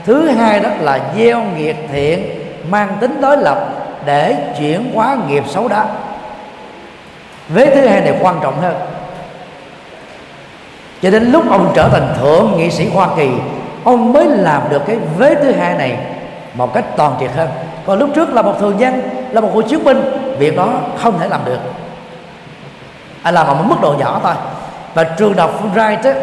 [0.05, 2.41] Thứ hai đó là gieo nghiệp thiện
[2.71, 3.69] mang tính đối lập
[4.05, 5.85] để chuyển hóa nghiệp xấu đó
[7.49, 8.75] vế thứ hai này quan trọng hơn.
[11.03, 13.31] Cho đến lúc ông trở thành thượng nghị sĩ hoa kỳ
[13.85, 15.97] ông mới làm được cái vế thứ hai này
[16.55, 17.49] một cách toàn triệt hơn.
[17.87, 20.69] Còn lúc trước là một thường dân là một cựu chiến binh việc đó
[21.03, 21.59] không thể làm được.
[23.23, 24.35] Anh làm ở một mức độ nhỏ thôi.
[24.95, 26.15] Và trường đọc Fulbright Fulbright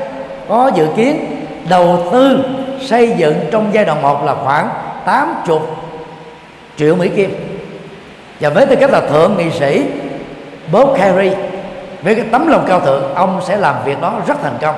[0.49, 2.43] có dự kiến đầu tư
[2.81, 4.69] xây dựng trong giai đoạn 1 là khoảng
[5.05, 5.59] 80
[6.77, 7.59] triệu Mỹ Kim.
[8.39, 9.85] Và với tư cách là thượng nghị sĩ
[10.71, 11.31] Bob Kerry
[12.01, 14.75] với cái tấm lòng cao thượng, ông sẽ làm việc đó rất thành công.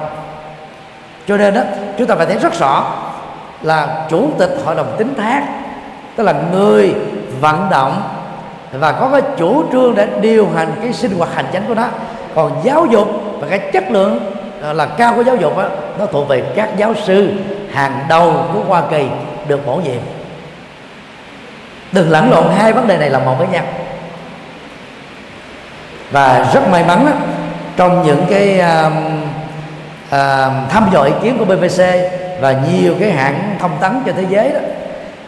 [1.27, 1.61] Cho nên đó
[1.97, 2.85] chúng ta phải thấy rất rõ
[3.61, 5.43] là chủ tịch hội đồng tính thác,
[6.15, 6.95] tức là người
[7.41, 8.01] vận động
[8.73, 11.87] và có cái chủ trương để điều hành cái sinh hoạt hành chánh của nó.
[12.35, 13.07] Còn giáo dục
[13.39, 14.19] và cái chất lượng
[14.63, 15.63] à, là cao của giáo dục đó,
[15.99, 17.31] nó thuộc về các giáo sư
[17.71, 19.07] hàng đầu của Hoa Kỳ
[19.47, 20.01] được bổ nhiệm.
[21.91, 23.63] Đừng lẫn lộn hai vấn đề này là một với nhau.
[26.11, 27.11] Và rất may mắn đó,
[27.77, 28.93] trong những cái uh,
[30.07, 31.83] uh, thăm dò ý kiến của BBC
[32.41, 34.59] và nhiều cái hãng thông tấn trên thế giới đó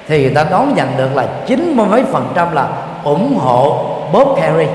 [0.07, 2.67] thì người ta đón nhận được là chín mươi mấy phần trăm là
[3.05, 4.67] ủng hộ Bob Kerry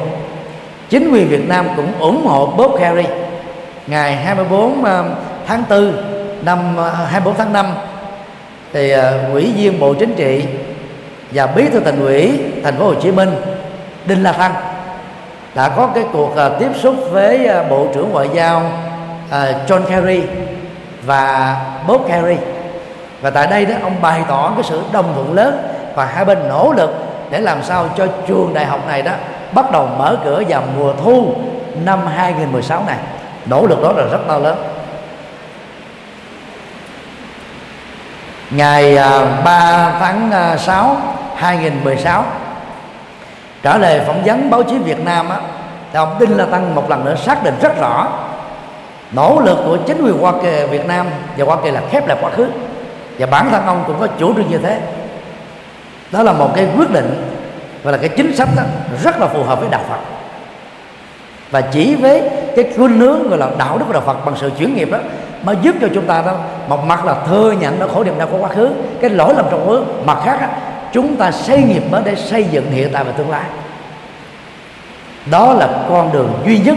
[0.89, 3.07] chính quyền Việt Nam cũng ủng hộ Bob Kerry
[3.87, 5.05] ngày 24 ờ,
[5.47, 5.93] tháng 4
[6.43, 7.67] năm ờ, 24 tháng 5
[8.73, 10.45] thì ờ, ủy viên Bộ Chính trị
[11.31, 13.31] và bí thư thành ủy thành phố Hồ Chí Minh,
[14.07, 14.55] Đinh La Thăng,
[15.55, 18.63] đã có cái cuộc tiếp xúc với Bộ trưởng Ngoại giao
[19.67, 20.23] John Kerry
[21.07, 21.57] và
[21.89, 22.37] Bob Kerry.
[23.21, 25.59] Và tại đây đó, ông bày tỏ cái sự đồng thuận lớn
[25.95, 29.13] và hai bên nỗ lực để làm sao cho trường đại học này đó
[29.53, 31.35] bắt đầu mở cửa vào mùa thu
[31.85, 32.97] năm 2016 này.
[33.47, 34.57] Nỗ lực đó là rất to lớn.
[38.51, 40.97] Ngày à, 3 tháng à, 6
[41.37, 42.25] 2016
[43.63, 45.37] trả lời phỏng vấn báo chí Việt Nam á,
[45.93, 48.09] thì ông Đinh La Tăng một lần nữa xác định rất rõ
[49.13, 51.07] nỗ lực của chính quyền Hoa Kỳ Việt Nam
[51.37, 52.51] và Hoa Kỳ là khép lại quá khứ.
[53.19, 54.81] Và bản thân ông cũng có chủ trương như thế
[56.13, 57.37] đó là một cái quyết định
[57.83, 58.63] và là cái chính sách đó
[59.03, 59.99] rất là phù hợp với đạo Phật.
[61.51, 62.23] Và chỉ với
[62.57, 64.99] cái khuynh hướng gọi là đạo đức của đạo Phật bằng sự chuyển nghiệp đó
[65.43, 66.33] mới giúp cho chúng ta đó
[66.69, 69.47] một mặt là thừa nhận nó khổ niềm đau của quá khứ cái lỗi lầm
[69.51, 69.85] trong quá khứ.
[70.05, 70.47] Mặt khác đó,
[70.93, 73.45] chúng ta xây nghiệp mới để xây dựng hiện tại và tương lai.
[75.31, 76.77] Đó là con đường duy nhất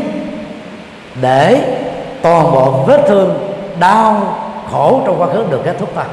[1.22, 1.78] để
[2.22, 4.38] toàn bộ vết thương đau
[4.72, 6.04] khổ trong quá khứ được kết thúc thôi.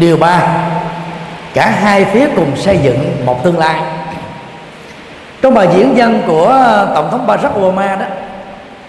[0.00, 0.42] Điều ba,
[1.54, 3.82] cả hai phía cùng xây dựng một tương lai.
[5.42, 6.48] Trong bài diễn văn của
[6.94, 8.06] tổng thống Barack Obama đó,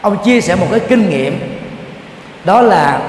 [0.02, 1.60] ông chia sẻ một cái kinh nghiệm,
[2.44, 3.00] đó là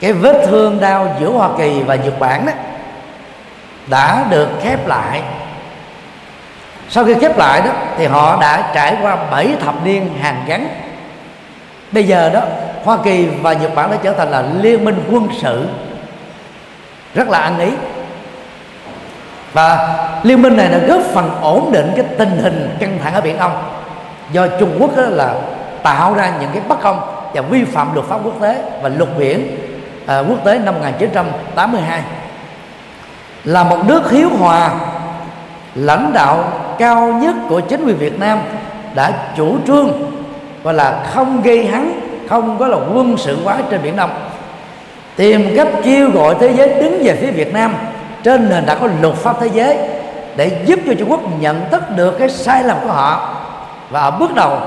[0.00, 2.52] cái vết thương đau giữa Hoa Kỳ và Nhật Bản đó
[3.86, 5.22] đã được khép lại.
[6.88, 10.68] Sau khi khép lại đó, thì họ đã trải qua 7 thập niên hàng gắn.
[11.92, 12.40] Bây giờ đó,
[12.84, 15.68] Hoa Kỳ và Nhật Bản đã trở thành là liên minh quân sự
[17.16, 17.70] rất là ăn ý.
[19.52, 23.20] Và liên minh này đã góp phần ổn định cái tình hình căng thẳng ở
[23.20, 23.62] biển Đông.
[24.32, 25.34] Do Trung Quốc đó là
[25.82, 27.00] tạo ra những cái bất công
[27.34, 29.58] và vi phạm luật pháp quốc tế và luật biển
[30.06, 32.02] à, quốc tế năm 1982
[33.44, 34.70] là một nước hiếu hòa
[35.74, 36.44] lãnh đạo
[36.78, 38.38] cao nhất của chính quyền Việt Nam
[38.94, 40.10] đã chủ trương
[40.64, 41.92] gọi là không gây hấn
[42.28, 44.10] không có là quân sự hóa trên biển Đông
[45.16, 47.74] tìm cách kêu gọi thế giới đứng về phía Việt Nam.
[48.22, 49.76] Trên nền đã có luật pháp thế giới
[50.36, 53.34] để giúp cho Trung Quốc nhận thức được cái sai lầm của họ.
[53.90, 54.58] Và ở bước đầu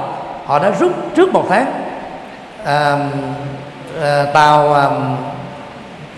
[0.45, 1.65] họ đã rút trước một tháng
[2.65, 2.97] à,
[4.01, 4.89] à, tàu à,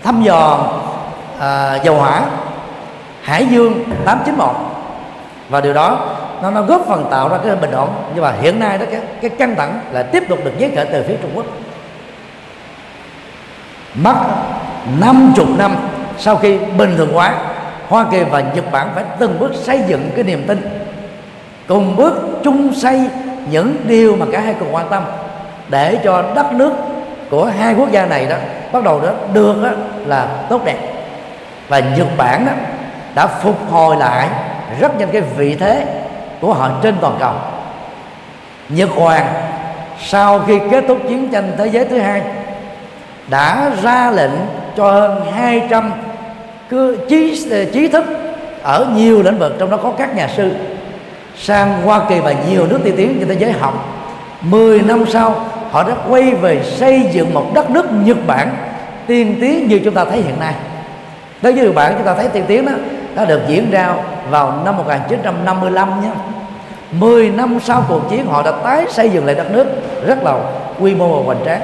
[0.02, 0.58] thăm dò
[1.38, 2.22] à, dầu hỏa
[3.22, 4.56] Hải Dương 891
[5.48, 6.08] và điều đó
[6.42, 7.88] nó nó góp phần tạo ra cái bình ổn.
[8.14, 10.86] Nhưng mà hiện nay đó cái cái căng thẳng là tiếp tục được giới khởi
[10.92, 11.46] từ phía Trung Quốc
[13.94, 14.14] mất
[15.00, 15.76] 50 năm
[16.18, 17.34] sau khi bình thường hóa,
[17.88, 20.86] Hoa Kỳ và Nhật Bản phải từng bước xây dựng cái niềm tin,
[21.68, 23.00] cùng bước chung xây
[23.50, 25.02] những điều mà cả hai cùng quan tâm
[25.68, 26.72] để cho đất nước
[27.30, 28.36] của hai quốc gia này đó
[28.72, 29.70] bắt đầu đó được đó
[30.06, 30.78] là tốt đẹp.
[31.68, 32.52] Và Nhật Bản đó
[33.14, 34.28] đã phục hồi lại
[34.80, 35.86] rất nhanh cái vị thế
[36.40, 37.32] của họ trên toàn cầu.
[38.68, 39.26] Nhật Hoàng
[40.00, 42.22] sau khi kết thúc chiến tranh thế giới thứ hai
[43.30, 44.30] đã ra lệnh
[44.76, 45.92] cho hơn 200
[46.68, 48.04] cứ trí, trí thức
[48.62, 50.50] ở nhiều lĩnh vực trong đó có các nhà sư
[51.36, 53.88] sang Hoa Kỳ và nhiều nước tiên tiến trên thế giới học.
[54.40, 58.48] 10 năm sau họ đã quay về xây dựng một đất nước Nhật Bản
[59.06, 60.54] tiên tiến như chúng ta thấy hiện nay.
[61.42, 62.72] Đối với Nhật Bản chúng ta thấy tiên tiến đó
[63.14, 63.94] đã được diễn ra
[64.30, 66.10] vào năm 1955 nhé.
[66.92, 69.66] 10 năm sau cuộc chiến họ đã tái xây dựng lại đất nước
[70.06, 70.34] rất là
[70.80, 71.60] quy mô và hoành tráng.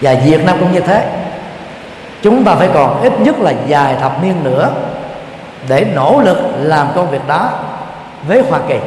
[0.00, 1.06] Và Việt Nam cũng như thế.
[2.22, 4.70] Chúng ta phải còn ít nhất là vài thập niên nữa
[5.68, 7.50] để nỗ lực làm công việc đó
[8.28, 8.78] với Hoa Kỳ.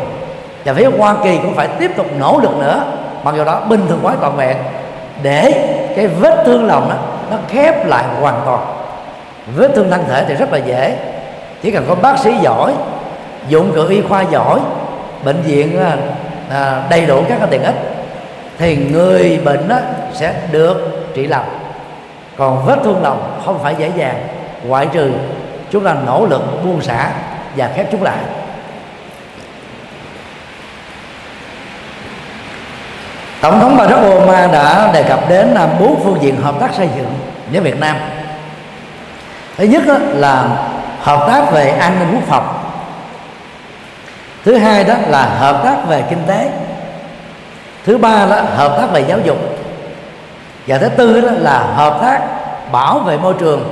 [0.65, 2.83] Và với Hoa Kỳ cũng phải tiếp tục nỗ lực nữa.
[3.23, 4.57] Mặc dù đó bình thường hóa toàn vẹn,
[5.23, 5.51] để
[5.95, 6.95] cái vết thương lòng đó
[7.31, 8.59] nó khép lại hoàn toàn.
[9.55, 10.95] Vết thương thân thể thì rất là dễ.
[11.61, 12.73] Chỉ cần có bác sĩ giỏi,
[13.47, 14.59] dụng cụ y khoa giỏi,
[15.23, 15.97] bệnh viện à,
[16.49, 17.75] à, đầy đủ các cái tiện ích
[18.61, 19.77] thì người bệnh đó
[20.13, 21.45] sẽ được trị lành
[22.37, 24.27] còn vết thương lòng không phải dễ dàng,
[24.63, 25.11] ngoại trừ
[25.71, 27.09] chúng ta nỗ lực buông xả
[27.55, 28.17] và khép chúng lại.
[33.41, 36.89] Tổng thống Barack Obama đã đề cập đến là bốn phương diện hợp tác xây
[36.97, 37.13] dựng
[37.51, 37.95] với Việt Nam.
[39.57, 39.83] Thứ nhất
[40.13, 40.43] là
[40.99, 42.57] hợp tác về an ninh quốc phòng.
[44.45, 46.49] Thứ hai đó là hợp tác về kinh tế
[47.85, 49.37] thứ ba là hợp tác về giáo dục.
[50.67, 52.21] Và thứ tư đó là hợp tác
[52.71, 53.63] bảo vệ môi trường,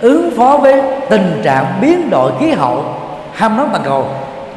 [0.00, 2.84] ứng phó với tình trạng biến đổi khí hậu,
[3.32, 4.06] ham nóng toàn cầu,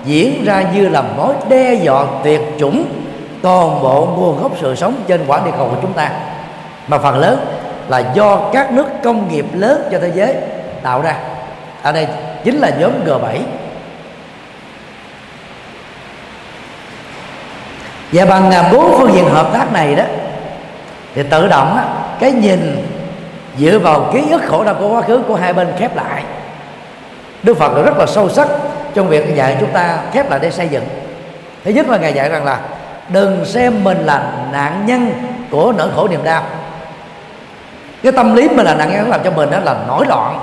[0.06, 2.86] diễn ra như là mối đe dọa tuyệt chủng
[3.42, 6.12] toàn bộ nguồn gốc sự sống trên quả địa cầu của chúng ta.
[6.88, 7.40] Mà phần lớn
[7.88, 10.36] là do các nước công nghiệp lớn cho thế giới
[10.84, 11.16] tạo ra.
[11.82, 12.08] Ở đây
[12.44, 13.38] chính là nhóm G7
[18.16, 20.04] và bằng à, bốn phương diện hợp tác này đó
[21.16, 21.84] thì tự động đó,
[22.20, 22.88] cái nhìn
[23.58, 26.24] dựa vào ký ức khổ đau của quá khứ của hai bên khép lại.
[27.44, 28.48] Đức Phật rất là sâu sắc
[28.94, 30.84] trong việc dạy chúng ta khép lại để xây dựng.
[31.64, 32.60] Thứ nhất là ngài dạy rằng là
[33.10, 35.14] đừng xem mình là nạn nhân
[35.52, 36.44] của nỗi khổ niềm đau.
[38.04, 40.40] Cái tâm lý mình là nạn nhân làm cho mình đó là nổi loạn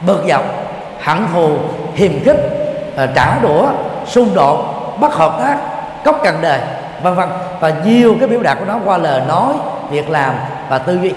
[0.00, 0.42] bực dọc
[1.00, 1.56] hận thù
[1.94, 2.36] hiềm khích
[2.96, 3.68] à, trả đũa
[4.06, 4.64] xung đột
[5.00, 5.56] bất hợp tác
[6.04, 6.60] cốc cần đề
[7.02, 7.28] vân vân.
[7.60, 9.54] Và nhiều cái biểu đạt của nó qua lời nói,
[9.90, 10.34] việc làm
[10.68, 11.12] và tư duy.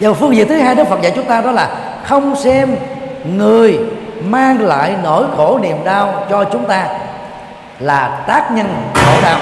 [0.00, 1.68] Và phương diện thứ hai Đức Phật dạy chúng ta đó là
[2.04, 2.76] không xem
[3.24, 3.80] người
[4.24, 6.86] mang lại nỗi khổ niềm đau cho chúng ta
[7.78, 9.38] là tác nhân khổ đau.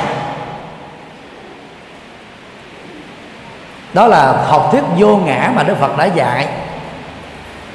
[3.93, 6.49] Đó là học thuyết vô ngã mà Đức Phật đã dạy.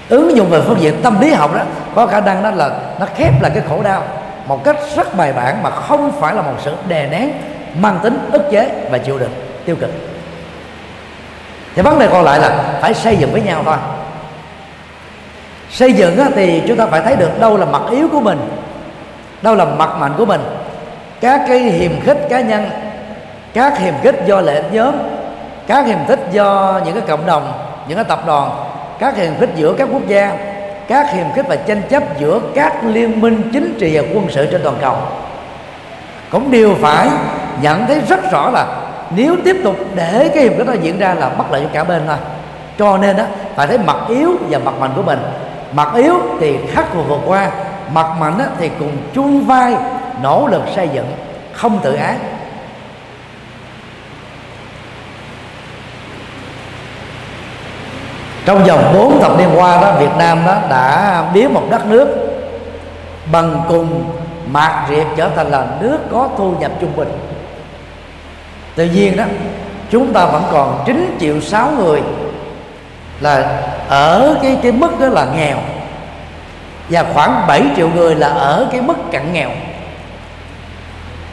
[0.09, 1.61] Ứng dụng về phương diện tâm lý học đó,
[1.95, 4.03] có khả năng đó là nó khép lại cái khổ đau
[4.47, 7.31] một cách rất bài bản mà không phải là một sự đè nén,
[7.79, 9.33] mang tính ức chế và chịu đựng,
[9.65, 9.89] tiêu cực.
[11.75, 13.75] Thì vấn đề còn lại là phải xây dựng với nhau thôi.
[15.69, 18.49] Xây dựng thì chúng ta phải thấy được đâu là mặt yếu của mình,
[19.41, 20.41] đâu là mặt mạnh của mình.
[21.21, 22.69] Các cái hiềm khích cá nhân,
[23.53, 24.95] các hiềm khích do lợi ích nhóm,
[25.67, 27.53] các hiềm khích do những cái cộng đồng,
[27.87, 28.51] những cái tập đoàn,
[28.99, 30.37] các hiềm khích giữa các quốc gia
[30.87, 34.47] các hiềm khích và tranh chấp giữa các liên minh chính trị và quân sự
[34.51, 34.95] trên toàn cầu.
[36.29, 37.09] Cũng đều phải
[37.61, 38.65] nhận thấy rất rõ là
[39.15, 41.83] nếu tiếp tục để cái hiềm khích đó diễn ra là bất lợi cho cả
[41.83, 42.17] bên thôi.
[42.79, 43.23] Cho nên đó
[43.55, 45.19] phải thấy mặt yếu và mặt mạnh của mình.
[45.71, 47.49] Mặt yếu thì khắc phục vượt qua,
[47.93, 49.75] mặt mạnh thì cùng chung vai
[50.23, 51.05] nỗ lực xây dựng,
[51.53, 52.15] không tự ái.
[58.47, 62.07] Trong vòng 4 thập niên qua đó, Việt Nam đó đã biến một đất nước
[63.31, 64.03] bằng cùng
[64.51, 67.09] mạt riệp trở thành là nước có thu nhập trung bình.
[68.75, 69.23] Tự nhiên đó,
[69.91, 72.01] chúng ta vẫn còn 9 triệu 6 người
[73.19, 75.57] là ở cái cái mức đó là nghèo.
[76.89, 79.49] Và khoảng 7 triệu người là ở cái mức cận nghèo.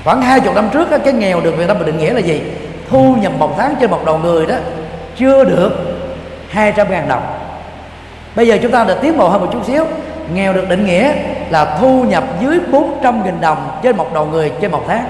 [0.04, 2.42] Khoảng hai chục năm trước cái nghèo được Việt Nam định nghĩa là gì?
[2.90, 4.54] Thu nhập một tháng trên một đầu người đó
[5.16, 5.93] chưa được
[6.54, 7.22] 200 ngàn đồng.
[8.36, 9.84] Bây giờ chúng ta được tiến bộ hơn một chút xíu.
[10.34, 11.12] Nghèo được định nghĩa
[11.50, 15.04] là thu nhập dưới 400 nghìn đồng trên một đầu người trên một tháng.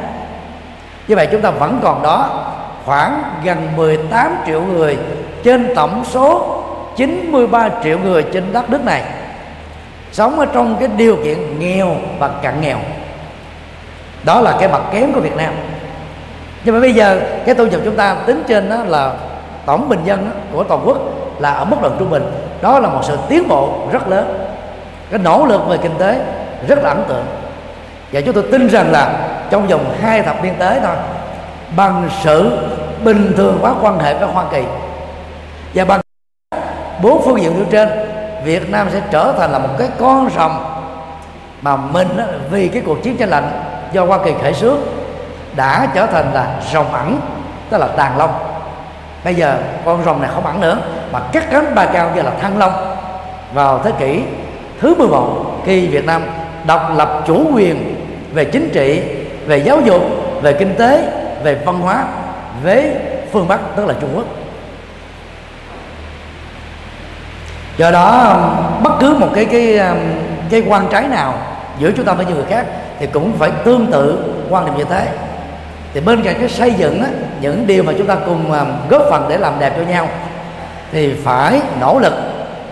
[1.09, 2.45] Như vậy chúng ta vẫn còn đó
[2.85, 4.99] khoảng gần 18 triệu người
[5.45, 6.57] trên tổng số
[6.97, 9.03] 93 triệu người trên đất nước này
[10.13, 12.79] sống ở trong cái điều kiện nghèo và cận nghèo.
[14.25, 15.55] Đó là cái mặt kém của Việt Nam.
[16.65, 19.13] Nhưng mà bây giờ cái thu nhập chúng ta tính trên đó là
[19.67, 20.99] tổng bình dân của toàn quốc
[21.39, 22.33] là ở mức độ trung bình.
[22.63, 24.47] Đó là một sự tiến bộ rất lớn.
[25.11, 26.21] Cái nỗ lực về kinh tế
[26.69, 27.25] rất là ấn tượng.
[28.13, 30.97] Và chúng tôi tin rằng là trong vòng hai thập niên tới thôi,
[31.77, 32.59] bằng sự
[33.05, 34.63] bình thường hóa quan hệ với Hoa Kỳ
[35.75, 36.01] và bằng
[37.03, 37.89] bốn phương diện nêu trên,
[38.45, 40.65] Việt Nam sẽ trở thành là một cái con rồng
[41.63, 42.09] mà mình
[42.51, 43.51] vì cái cuộc chiến tranh lạnh
[43.93, 44.77] do Hoa Kỳ khởi xướng,
[45.57, 47.21] đã trở thành là rồng ẩn,
[47.71, 48.35] tức là tàn long.
[49.25, 50.79] Bây giờ con rồng này không ẩn nữa
[51.15, 52.97] mà cắt cánh ba cao như là thăng long.
[53.55, 54.23] Vào thế kỷ
[54.81, 56.23] thứ 11 khi Việt Nam
[56.67, 57.97] độc lập chủ quyền
[58.33, 59.03] về chính trị
[59.47, 60.03] về giáo dục
[60.43, 61.09] về kinh tế
[61.43, 62.05] về văn hóa
[62.63, 62.91] với
[63.33, 64.27] phương Bắc tức là Trung Quốc.
[67.77, 68.37] Do đó
[68.83, 69.99] bất cứ một cái cái um,
[70.51, 71.35] cái quan trái nào
[71.79, 72.67] giữa chúng ta với những người khác
[72.99, 75.09] thì cũng phải tương tự quan điểm như thế.
[75.95, 77.09] Thì bên cạnh cái xây dựng á,
[77.41, 80.09] những điều mà chúng ta cùng um, góp phần để làm đẹp cho nhau
[80.95, 82.13] thì phải nỗ lực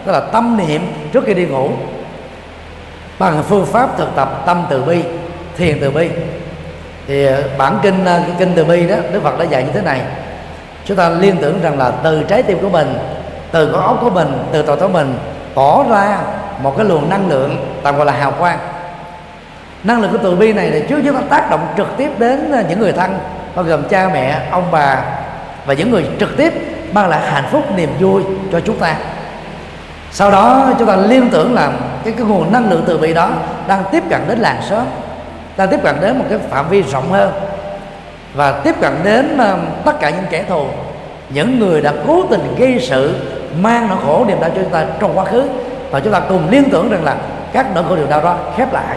[0.07, 1.71] đó là tâm niệm trước khi đi ngủ.
[3.19, 5.03] Bằng phương pháp thực tập tâm từ bi,
[5.57, 6.09] thiền từ bi.
[7.07, 9.83] Thì ờ, bản kinh cái kinh từ bi đó, đức phật đã dạy như thế
[9.83, 10.01] này.
[10.85, 12.99] Chúng ta liên tưởng rằng là từ trái tim của mình,
[13.53, 15.19] từ con óc của mình, từ toàn của mình
[15.55, 16.19] tỏ ra
[16.63, 18.59] một cái luồng năng lượng tạm gọi là hào quang.
[19.85, 22.53] Năng lượng của từ bi này là trước chúng ta tác động trực tiếp đến
[22.53, 23.19] ờ, những người thân,
[23.55, 25.03] bao gồm cha mẹ, ông bà
[25.67, 26.53] và những người trực tiếp
[26.93, 28.23] mang lại hạnh phúc niềm vui
[28.53, 28.97] cho chúng ta.
[30.11, 31.71] Sau đó chúng ta liên tưởng là
[32.05, 33.31] cái, cái nguồn năng lượng từ bi đó
[33.69, 34.85] đang tiếp cận đến làng xóm
[35.57, 37.33] đang tiếp cận đến một cái phạm vi rộng hơn.
[38.35, 40.65] Và tiếp cận đến uh, tất cả những kẻ thù
[41.31, 43.15] những người đã cố tình gây sự
[43.61, 45.49] mang nỗi khổ niềm đau cho chúng ta trong quá khứ.
[45.91, 47.17] Và chúng ta cùng liên tưởng rằng là
[47.53, 48.97] các nỗi khổ niềm đau đó khép lại.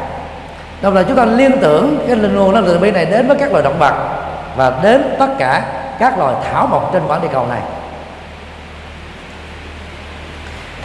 [0.82, 3.28] Đồng thời chúng ta liên tưởng cái linh nguồn năng lượng từ bi này đến
[3.28, 3.93] với các loài động vật
[4.56, 5.64] và đến tất cả
[6.00, 7.60] các loài thảo mộc trên quả địa cầu này.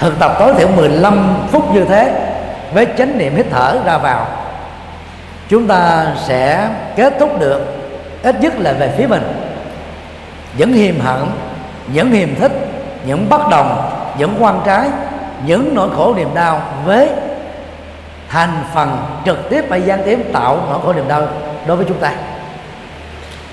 [0.00, 2.32] Thực tập tối thiểu 15 phút như thế
[2.72, 4.26] với chánh niệm hít thở ra vào.
[5.48, 7.60] Chúng ta sẽ kết thúc được,
[8.22, 9.22] ít nhất là về phía mình.
[10.56, 11.18] Những hiềm hận,
[11.92, 12.52] những hiềm thích,
[13.06, 14.88] những bất đồng, những quan trái,
[15.46, 17.08] những nỗi khổ niềm đau với
[18.28, 21.22] thành phần trực tiếp hay gián tiếp tạo nỗi khổ niềm đau
[21.66, 22.12] đối với chúng ta.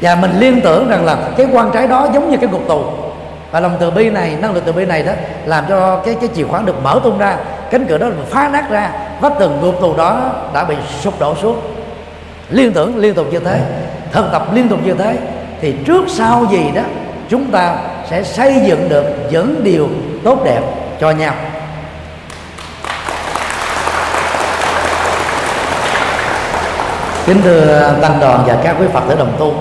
[0.02, 2.84] Và mình liên tưởng rằng là cái quan trái đó giống như cái ngục tù
[3.52, 5.12] và lòng từ bi này, năng lực từ bi này đó,
[5.45, 7.38] làm cho cái cái chìa khóa được mở tung ra,
[7.72, 8.91] cánh cửa đó được phá nát ra,
[9.22, 11.62] vách tường ngục tù đó đã bị sụp đổ xuống.
[12.50, 13.60] Liên tưởng liên tục như thế,
[14.12, 15.18] thực tập liên tục như thế,
[15.62, 16.82] thì trước sau gì đó,
[17.30, 17.76] chúng ta
[18.10, 19.89] sẽ xây dựng được những điều
[20.24, 20.62] tốt đẹp
[21.00, 21.34] cho nhau.
[27.26, 29.54] Kính thưa tăng đoàn và các quý phật tử đồng tu,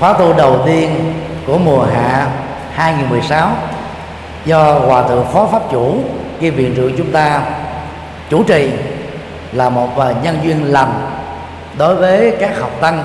[0.00, 1.14] khóa tu đầu tiên
[1.48, 2.26] của mùa hạ
[2.74, 3.50] 2016
[4.44, 5.94] do hòa thượng phó pháp chủ
[6.40, 7.42] kiêm viện trưởng chúng ta
[8.30, 8.70] chủ trì
[9.52, 11.10] là một à, nhân duyên lành
[11.78, 13.04] đối với các học tăng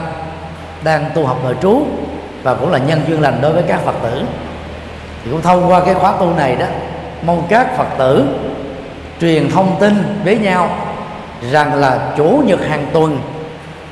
[0.83, 1.81] đang tu học nội trú
[2.43, 4.23] và cũng là nhân duyên lành đối với các phật tử.
[5.23, 6.65] Thì cũng thông qua cái khóa tu này đó,
[7.25, 8.25] mong các phật tử
[9.21, 10.69] truyền thông tin với nhau
[11.51, 13.19] rằng là chủ nhật hàng tuần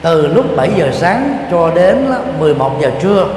[0.02, 3.28] từ lúc 7 giờ sáng cho đến 11 giờ trưa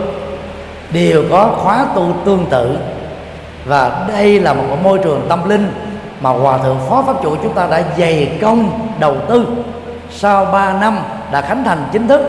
[0.93, 2.79] đều có khóa tu tương tự.
[3.65, 5.73] Và đây là một môi trường tâm linh
[6.21, 9.47] mà hòa thượng phó pháp chủ chúng ta đã dày công đầu tư
[10.11, 10.99] sau 3 năm
[11.33, 12.21] đã khánh thành chính thức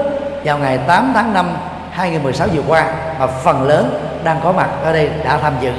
[0.43, 1.45] vào ngày 8 tháng 5
[1.91, 5.71] 2016 vừa qua mà phần lớn đang có mặt ở đây đã tham dự.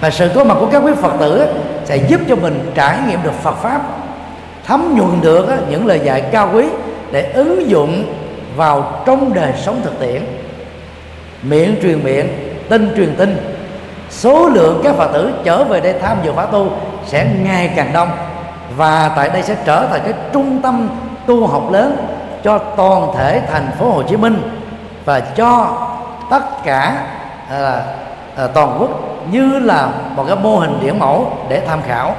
[0.00, 1.46] Và sự có mặt của các quý Phật tử
[1.84, 3.80] sẽ giúp cho mình trải nghiệm được Phật pháp,
[4.66, 6.64] thấm nhuần được những lời dạy cao quý
[7.12, 8.04] để ứng dụng
[8.56, 10.22] vào trong đời sống thực tiễn
[11.42, 12.28] miệng truyền miệng
[12.68, 13.56] tin truyền tin.
[14.10, 16.70] Số lượng các phật tử trở về đây tham dự khóa tu
[17.06, 18.08] sẽ ngày càng đông
[18.76, 20.88] và tại đây sẽ trở thành cái trung tâm
[21.26, 21.96] tu học lớn
[22.44, 24.42] cho toàn thể thành phố Hồ Chí Minh
[25.04, 25.78] và cho
[26.30, 27.06] tất cả
[27.50, 27.82] à,
[28.36, 28.90] à, toàn quốc
[29.30, 32.14] như là một cái mô hình điển mẫu để tham khảo.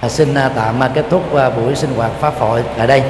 [0.00, 3.02] À, xin à, tạm kết thúc à, buổi sinh hoạt pháp hội tại đây.